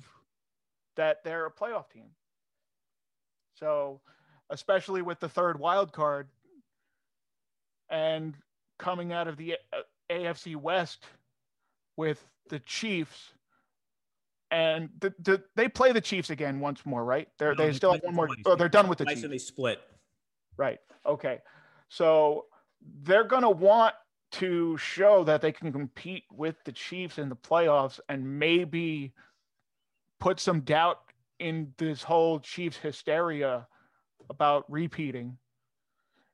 that 0.95 1.23
they're 1.23 1.45
a 1.45 1.51
playoff 1.51 1.89
team. 1.89 2.09
So, 3.55 4.01
especially 4.49 5.01
with 5.01 5.19
the 5.19 5.29
third 5.29 5.59
wild 5.59 5.93
card 5.93 6.27
and 7.89 8.35
coming 8.79 9.13
out 9.13 9.27
of 9.27 9.37
the 9.37 9.55
AFC 10.11 10.55
West 10.55 11.05
with 11.95 12.23
the 12.49 12.59
Chiefs, 12.59 13.33
and 14.51 14.89
the, 14.99 15.13
the, 15.19 15.43
they 15.55 15.67
play 15.67 15.91
the 15.91 16.01
Chiefs 16.01 16.29
again 16.29 16.59
once 16.59 16.85
more, 16.85 17.03
right? 17.03 17.27
They're 17.37 17.55
no, 17.55 17.65
they 17.65 17.73
still 17.73 17.93
have 17.93 18.01
one 18.03 18.15
more. 18.15 18.29
Oh, 18.45 18.55
they're 18.55 18.69
done 18.69 18.87
with 18.87 18.99
the 18.99 19.05
Chiefs. 19.05 19.23
And 19.23 19.33
they 19.33 19.37
split. 19.37 19.79
Right. 20.55 20.79
Okay. 21.05 21.39
So 21.89 22.45
they're 23.03 23.23
gonna 23.23 23.49
want 23.49 23.95
to 24.29 24.77
show 24.77 25.23
that 25.23 25.41
they 25.41 25.51
can 25.51 25.71
compete 25.71 26.23
with 26.31 26.55
the 26.65 26.71
Chiefs 26.71 27.17
in 27.17 27.29
the 27.29 27.35
playoffs 27.35 27.99
and 28.09 28.39
maybe 28.39 29.13
put 30.19 30.39
some 30.39 30.61
doubt 30.61 30.99
in 31.39 31.73
this 31.77 32.03
whole 32.03 32.39
Chiefs 32.39 32.77
hysteria 32.77 33.67
about 34.29 34.69
repeating. 34.69 35.37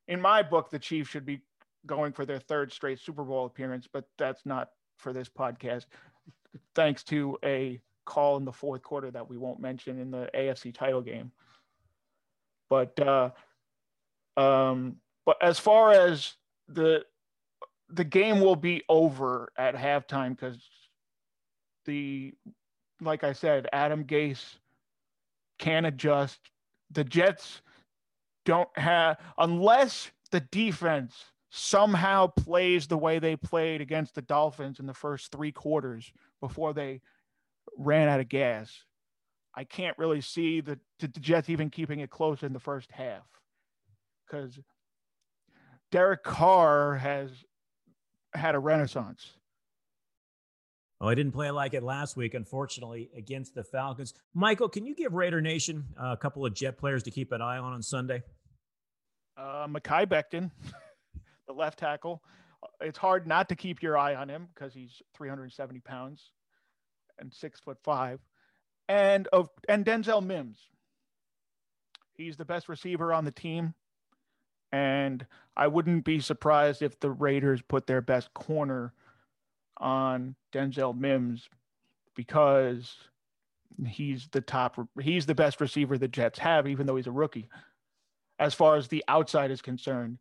In 0.07 0.19
my 0.19 0.41
book, 0.41 0.69
the 0.69 0.79
Chiefs 0.79 1.09
should 1.09 1.25
be 1.25 1.41
going 1.85 2.13
for 2.13 2.25
their 2.25 2.39
third 2.39 2.71
straight 2.71 2.99
Super 2.99 3.23
Bowl 3.23 3.45
appearance, 3.45 3.87
but 3.91 4.05
that's 4.17 4.45
not 4.45 4.69
for 4.97 5.13
this 5.13 5.29
podcast. 5.29 5.85
Thanks 6.75 7.03
to 7.05 7.37
a 7.43 7.79
call 8.05 8.37
in 8.37 8.45
the 8.45 8.51
fourth 8.51 8.81
quarter 8.83 9.11
that 9.11 9.29
we 9.29 9.37
won't 9.37 9.59
mention 9.59 9.99
in 9.99 10.11
the 10.11 10.29
AFC 10.35 10.73
title 10.73 11.01
game. 11.01 11.31
But 12.69 12.99
uh, 12.99 13.29
um, 14.37 14.97
but 15.25 15.37
as 15.41 15.59
far 15.59 15.91
as 15.91 16.33
the 16.67 17.05
the 17.89 18.03
game 18.03 18.39
will 18.39 18.55
be 18.55 18.83
over 18.89 19.51
at 19.57 19.75
halftime 19.75 20.29
because 20.29 20.57
the 21.85 22.33
like 23.01 23.23
I 23.23 23.33
said, 23.33 23.67
Adam 23.73 24.05
Gase 24.05 24.55
can 25.59 25.85
adjust. 25.85 26.39
The 26.91 27.03
Jets 27.03 27.61
don't 28.45 28.69
have 28.77 29.17
unless 29.37 30.11
the 30.31 30.39
defense 30.39 31.25
somehow 31.49 32.27
plays 32.27 32.87
the 32.87 32.97
way 32.97 33.19
they 33.19 33.35
played 33.35 33.79
against 33.79 34.15
the 34.15 34.21
Dolphins 34.23 34.79
in 34.79 34.87
the 34.87 34.93
first 34.93 35.31
three 35.31 35.51
quarters 35.51 36.11
before 36.41 36.73
they 36.73 36.99
ran 37.77 38.07
out 38.07 38.19
of 38.19 38.29
gas. 38.29 38.83
I 39.55 39.63
can't 39.63 39.97
really 39.97 40.21
see 40.21 40.61
the, 40.61 40.79
the 40.99 41.07
Jets 41.07 41.49
even 41.49 41.69
keeping 41.69 41.99
it 41.99 42.09
close 42.09 42.43
in 42.43 42.53
the 42.53 42.59
first 42.59 42.91
half 42.91 43.23
because 44.25 44.59
Derek 45.91 46.23
Carr 46.23 46.95
has 46.95 47.29
had 48.33 48.55
a 48.55 48.59
renaissance. 48.59 49.33
Oh, 50.99 51.07
I 51.07 51.15
didn't 51.15 51.33
play 51.33 51.51
like 51.51 51.73
it 51.73 51.83
last 51.83 52.15
week, 52.15 52.33
unfortunately, 52.33 53.09
against 53.15 53.53
the 53.53 53.63
Falcons. 53.63 54.13
Michael, 54.33 54.69
can 54.69 54.85
you 54.85 54.95
give 54.95 55.13
Raider 55.13 55.41
Nation 55.41 55.85
uh, 56.01 56.13
a 56.13 56.17
couple 56.17 56.45
of 56.45 56.53
Jet 56.53 56.77
players 56.77 57.03
to 57.03 57.11
keep 57.11 57.31
an 57.31 57.41
eye 57.41 57.57
on 57.57 57.73
on 57.73 57.83
Sunday? 57.83 58.23
Uh, 59.37 59.67
Mekhi 59.67 60.05
Becton, 60.07 60.49
the 61.47 61.53
left 61.53 61.77
tackle. 61.77 62.23
It's 62.79 62.97
hard 62.97 63.27
not 63.27 63.49
to 63.49 63.55
keep 63.55 63.83
your 63.83 63.97
eye 63.97 64.15
on 64.15 64.29
him 64.29 64.47
because 64.53 64.73
he's 64.73 65.01
370 65.15 65.81
pounds 65.81 66.31
and 67.19 67.33
six 67.33 67.59
foot 67.59 67.77
five, 67.83 68.19
and 68.87 69.27
of 69.27 69.49
and 69.67 69.85
Denzel 69.85 70.25
Mims. 70.25 70.57
He's 72.15 72.37
the 72.37 72.45
best 72.45 72.69
receiver 72.69 73.13
on 73.13 73.25
the 73.25 73.31
team. 73.31 73.73
And 74.71 75.25
I 75.55 75.67
wouldn't 75.67 76.03
be 76.03 76.19
surprised 76.19 76.81
if 76.81 76.99
the 76.99 77.11
Raiders 77.11 77.61
put 77.61 77.85
their 77.85 78.01
best 78.01 78.33
corner 78.33 78.91
on 79.77 80.35
Denzel 80.51 80.97
Mims 80.97 81.47
because 82.15 82.95
he's 83.85 84.27
the 84.31 84.41
top, 84.41 84.77
he's 84.99 85.27
the 85.27 85.35
best 85.35 85.61
receiver 85.61 85.97
the 85.97 86.07
Jets 86.07 86.39
have, 86.39 86.67
even 86.67 86.87
though 86.87 86.95
he's 86.95 87.07
a 87.07 87.11
rookie. 87.11 87.49
As 88.39 88.55
far 88.55 88.75
as 88.75 88.87
the 88.87 89.03
outside 89.07 89.51
is 89.51 89.61
concerned, 89.61 90.17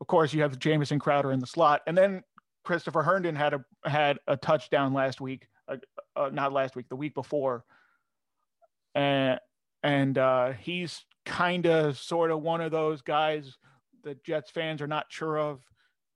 of 0.00 0.06
course, 0.06 0.34
you 0.34 0.42
have 0.42 0.58
Jamison 0.58 0.98
Crowder 0.98 1.32
in 1.32 1.40
the 1.40 1.46
slot, 1.46 1.80
and 1.86 1.96
then 1.96 2.22
Christopher 2.64 3.02
Herndon 3.02 3.34
had 3.34 3.54
a 3.54 3.64
had 3.88 4.18
a 4.26 4.36
touchdown 4.36 4.92
last 4.92 5.22
week, 5.22 5.48
uh, 6.16 6.30
not 6.32 6.52
last 6.52 6.76
week, 6.76 6.88
the 6.88 6.96
week 6.96 7.14
before, 7.14 7.64
and 8.94 9.38
and 9.82 10.18
uh, 10.18 10.52
he's 10.52 11.04
kind 11.24 11.66
of 11.66 11.98
sort 11.98 12.30
of 12.30 12.42
one 12.42 12.60
of 12.60 12.70
those 12.70 13.02
guys 13.02 13.56
that 14.04 14.24
Jets 14.24 14.50
fans 14.50 14.80
are 14.80 14.86
not 14.86 15.06
sure 15.08 15.38
of 15.38 15.60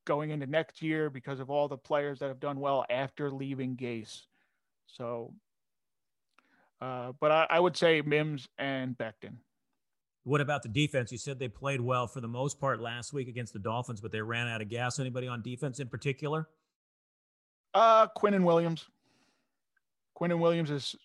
going 0.07 0.31
into 0.31 0.47
next 0.47 0.81
year 0.81 1.11
because 1.11 1.41
of 1.41 1.51
all 1.51 1.69
the 1.69 1.77
players 1.77 2.19
that 2.21 2.29
have 2.29 2.41
done 2.41 2.59
well 2.59 2.85
after 2.89 3.31
leaving 3.31 3.77
Gase. 3.77 4.23
So, 4.87 5.35
uh, 6.81 7.13
but 7.21 7.31
I, 7.31 7.47
I, 7.51 7.61
would 7.61 7.77
say 7.77 8.01
Mims 8.01 8.49
and 8.59 8.97
Becton. 8.97 9.37
What 10.25 10.41
about 10.41 10.63
the 10.63 10.69
defense? 10.69 11.13
You 11.13 11.19
said 11.19 11.39
they 11.39 11.49
played 11.49 11.81
well 11.81 12.07
for 12.07 12.21
the 12.21 12.29
most 12.29 12.61
part 12.61 12.81
last 12.81 13.13
week 13.13 13.29
against 13.29 13.53
the 13.53 13.59
Dolphins, 13.59 14.01
but 14.01 14.13
they 14.13 14.21
ran 14.21 14.49
out 14.49 14.63
of 14.63 14.69
gas. 14.69 14.99
Anybody 14.99 15.29
on 15.29 15.43
defense 15.43 15.81
in 15.81 15.89
particular? 15.89 16.49
Uh, 17.75 18.07
Quinnen 18.17 18.43
Williams. 18.43 18.87
Quinnen 20.21 20.39
Williams 20.39 20.71
is 20.71 20.97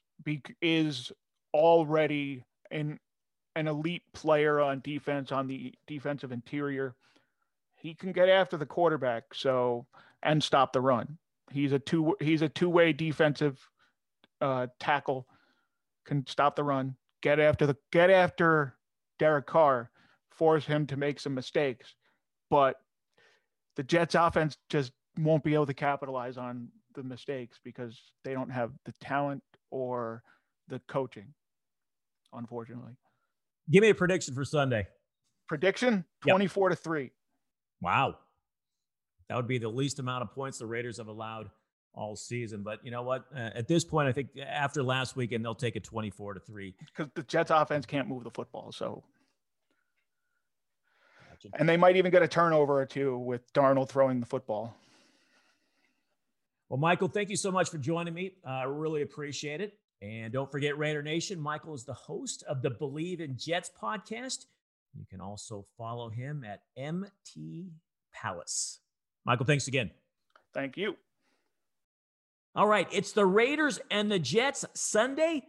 is 0.62 1.12
already 1.54 2.44
in 2.72 3.00
an 3.56 3.68
elite 3.68 4.04
player 4.14 4.60
on 4.60 4.82
defense 4.82 5.32
on 5.32 5.48
the 5.48 5.74
defensive 5.88 6.32
interior. 6.32 6.96
He 7.76 7.94
can 7.94 8.12
get 8.12 8.30
after 8.30 8.58
the 8.58 8.66
quarterback, 8.66 9.34
so 9.34 9.86
and 10.24 10.44
stop 10.44 10.74
the 10.74 10.82
run. 10.82 11.18
He's 11.52 11.72
a 11.72 11.80
two 11.80 12.16
he's 12.20 12.42
a 12.42 12.50
two 12.50 12.70
way 12.70 12.94
defensive 12.94 13.60
uh, 14.42 14.68
tackle. 14.80 15.28
Can 16.06 16.26
stop 16.28 16.56
the 16.56 16.64
run, 16.64 16.96
get 17.22 17.40
after 17.40 17.66
the 17.66 17.78
get 17.92 18.10
after 18.10 18.76
Derek 19.18 19.48
Carr, 19.48 19.90
force 20.30 20.66
him 20.66 20.86
to 20.88 20.98
make 20.98 21.20
some 21.20 21.34
mistakes, 21.34 21.96
but 22.50 22.78
the 23.76 23.84
Jets 23.84 24.16
offense 24.16 24.58
just 24.70 24.92
won't 25.18 25.44
be 25.44 25.54
able 25.54 25.66
to 25.66 25.74
capitalize 25.74 26.38
on 26.38 26.70
the 26.96 27.04
mistakes 27.04 27.60
because 27.64 28.00
they 28.24 28.34
don't 28.34 28.50
have 28.50 28.72
the 28.86 28.94
talent 29.02 29.44
or 29.72 30.24
the 30.68 30.82
coaching, 30.88 31.34
unfortunately. 32.34 32.94
Give 33.70 33.82
me 33.82 33.90
a 33.90 33.96
prediction 33.96 34.34
for 34.34 34.46
Sunday. 34.46 34.88
Prediction 35.48 36.06
24 36.28 36.70
yep. 36.70 36.78
to 36.78 36.84
3. 36.84 37.12
Wow. 37.82 38.16
That 39.30 39.36
would 39.36 39.48
be 39.48 39.58
the 39.58 39.70
least 39.70 40.00
amount 40.00 40.24
of 40.24 40.32
points 40.32 40.60
the 40.60 40.66
Raiders 40.66 40.98
have 40.98 41.08
allowed 41.08 41.50
all 41.94 42.16
season. 42.16 42.62
But 42.64 42.84
you 42.84 42.92
know 42.92 43.04
what? 43.04 43.26
Uh, 43.36 43.50
at 43.56 43.68
this 43.68 43.84
point, 43.84 44.08
I 44.08 44.12
think 44.12 44.30
after 44.38 44.84
last 44.84 45.16
weekend, 45.16 45.44
they'll 45.44 45.56
take 45.56 45.76
it 45.76 45.84
24 45.84 46.36
to 46.36 46.40
3. 46.40 46.76
Because 46.96 47.12
the 47.16 47.24
Jets 47.24 47.52
offense 47.52 47.86
can't 47.86 48.08
move 48.08 48.24
the 48.24 48.32
football. 48.32 48.72
So. 48.72 49.04
Gotcha. 51.30 51.50
And 51.58 51.68
they 51.68 51.78
might 51.78 51.96
even 51.96 52.12
get 52.12 52.22
a 52.22 52.28
turnover 52.28 52.80
or 52.80 52.86
two 52.86 53.18
with 53.18 53.52
Darnold 53.54 53.90
throwing 53.90 54.20
the 54.20 54.26
football. 54.26 54.76
Well, 56.76 56.82
Michael, 56.82 57.08
thank 57.08 57.30
you 57.30 57.38
so 57.38 57.54
much 57.54 57.70
for 57.70 57.78
joining 57.78 58.14
me. 58.14 58.34
I 58.46 58.64
uh, 58.64 58.68
really 58.68 59.02
appreciate 59.02 59.62
it. 59.62 59.78
And 60.02 60.34
don't 60.34 60.52
forget, 60.52 60.78
Raider 60.78 61.02
Nation, 61.02 61.40
Michael 61.40 61.74
is 61.74 61.86
the 61.86 61.94
host 61.94 62.44
of 62.50 62.62
the 62.62 62.70
Bleav 62.70 63.22
in 63.22 63.38
Jets 63.38 63.72
podcast. 63.82 64.48
You 64.94 65.06
can 65.10 65.22
also 65.22 65.66
follow 65.78 66.10
him 66.10 66.44
at 66.44 66.64
MT 66.76 67.70
Palace. 68.14 68.82
Michael, 69.26 69.46
thanks 69.46 69.70
again. 69.70 69.90
Thank 70.54 70.76
you. 70.76 70.98
All 72.58 72.68
right, 72.68 72.90
it's 72.92 73.14
the 73.14 73.26
Raiders 73.26 73.80
and 73.90 74.12
the 74.12 74.20
Jets 74.20 74.66
Sunday, 74.74 75.44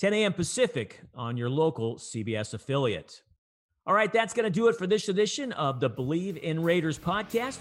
10 0.00 0.14
a.m. 0.14 0.32
Pacific 0.32 1.00
on 1.14 1.36
your 1.36 1.48
local 1.48 1.94
CBS 1.94 2.54
affiliate. 2.54 3.22
All 3.86 3.94
right, 3.94 4.12
that's 4.12 4.34
going 4.34 4.46
to 4.46 4.50
do 4.50 4.66
it 4.66 4.74
for 4.74 4.88
this 4.88 5.08
edition 5.08 5.52
of 5.52 5.78
the 5.78 5.88
Bleav 5.88 6.38
in 6.38 6.60
Raiders 6.60 6.98
podcast, 6.98 7.60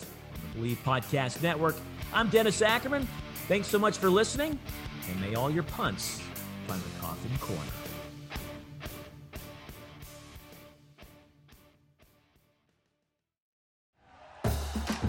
the 0.55 0.59
Bleav 0.59 0.77
Podcast 0.77 1.43
Network. 1.43 1.75
I'm 2.13 2.29
Dennis 2.29 2.61
Ackerman. 2.61 3.07
Thanks 3.47 3.67
so 3.67 3.79
much 3.79 3.97
for 3.97 4.09
listening, 4.09 4.59
and 5.09 5.21
may 5.21 5.35
all 5.35 5.49
your 5.49 5.63
punts 5.63 6.21
find 6.67 6.81
the 6.81 6.99
coffin 6.99 7.31
corner. 7.39 7.61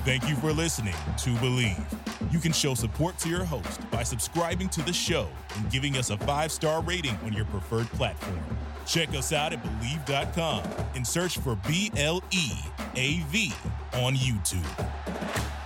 Thank 0.04 0.28
you 0.28 0.34
for 0.36 0.52
listening 0.52 0.94
to 1.18 1.30
Bleav. 1.36 2.32
You 2.32 2.40
can 2.40 2.52
show 2.52 2.74
support 2.74 3.18
to 3.18 3.28
your 3.28 3.44
host 3.44 3.88
by 3.90 4.02
subscribing 4.02 4.68
to 4.70 4.82
the 4.82 4.92
show 4.92 5.28
and 5.56 5.70
giving 5.70 5.96
us 5.96 6.10
a 6.10 6.16
five 6.18 6.50
star 6.50 6.82
rating 6.82 7.16
on 7.24 7.32
your 7.32 7.44
preferred 7.44 7.86
platform. 7.88 8.40
Check 8.84 9.10
us 9.10 9.32
out 9.32 9.52
at 9.52 9.62
Bleav.com 9.62 10.64
and 10.96 11.06
search 11.06 11.38
for 11.38 11.56
B 11.68 11.92
L 11.96 12.20
E 12.32 12.50
A 12.96 13.20
V 13.28 13.52
on 13.94 14.14
YouTube. 14.14 15.61